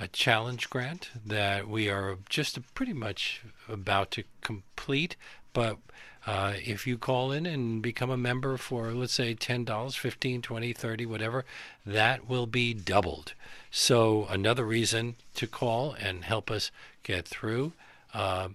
[0.00, 5.16] a challenge grant that we are just pretty much about to complete.
[5.52, 5.78] But
[6.24, 10.76] uh, if you call in and become a member for, let's say, $10, $15, $20,
[10.76, 11.44] 30 whatever,
[11.84, 13.32] that will be doubled.
[13.70, 16.70] So another reason to call and help us
[17.02, 17.72] get through.
[18.14, 18.50] Uh,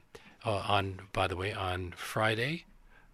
[0.46, 2.66] uh, on, by the way, on Friday,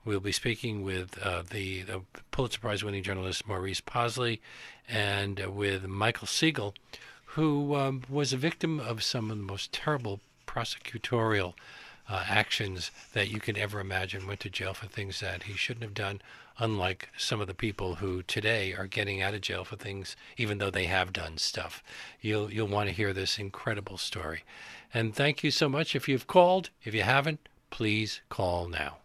[0.05, 4.39] We'll be speaking with uh, the, the Pulitzer Prize winning journalist Maurice Posley
[4.87, 6.73] and uh, with Michael Siegel,
[7.25, 11.53] who um, was a victim of some of the most terrible prosecutorial
[12.09, 15.83] uh, actions that you can ever imagine, went to jail for things that he shouldn't
[15.83, 16.21] have done,
[16.57, 20.59] unlike some of the people who today are getting out of jail for things even
[20.59, 21.83] though they have done stuff.
[22.21, 24.43] You'll, you'll want to hear this incredible story.
[24.93, 26.69] And thank you so much if you've called.
[26.83, 28.97] If you haven't, please call now.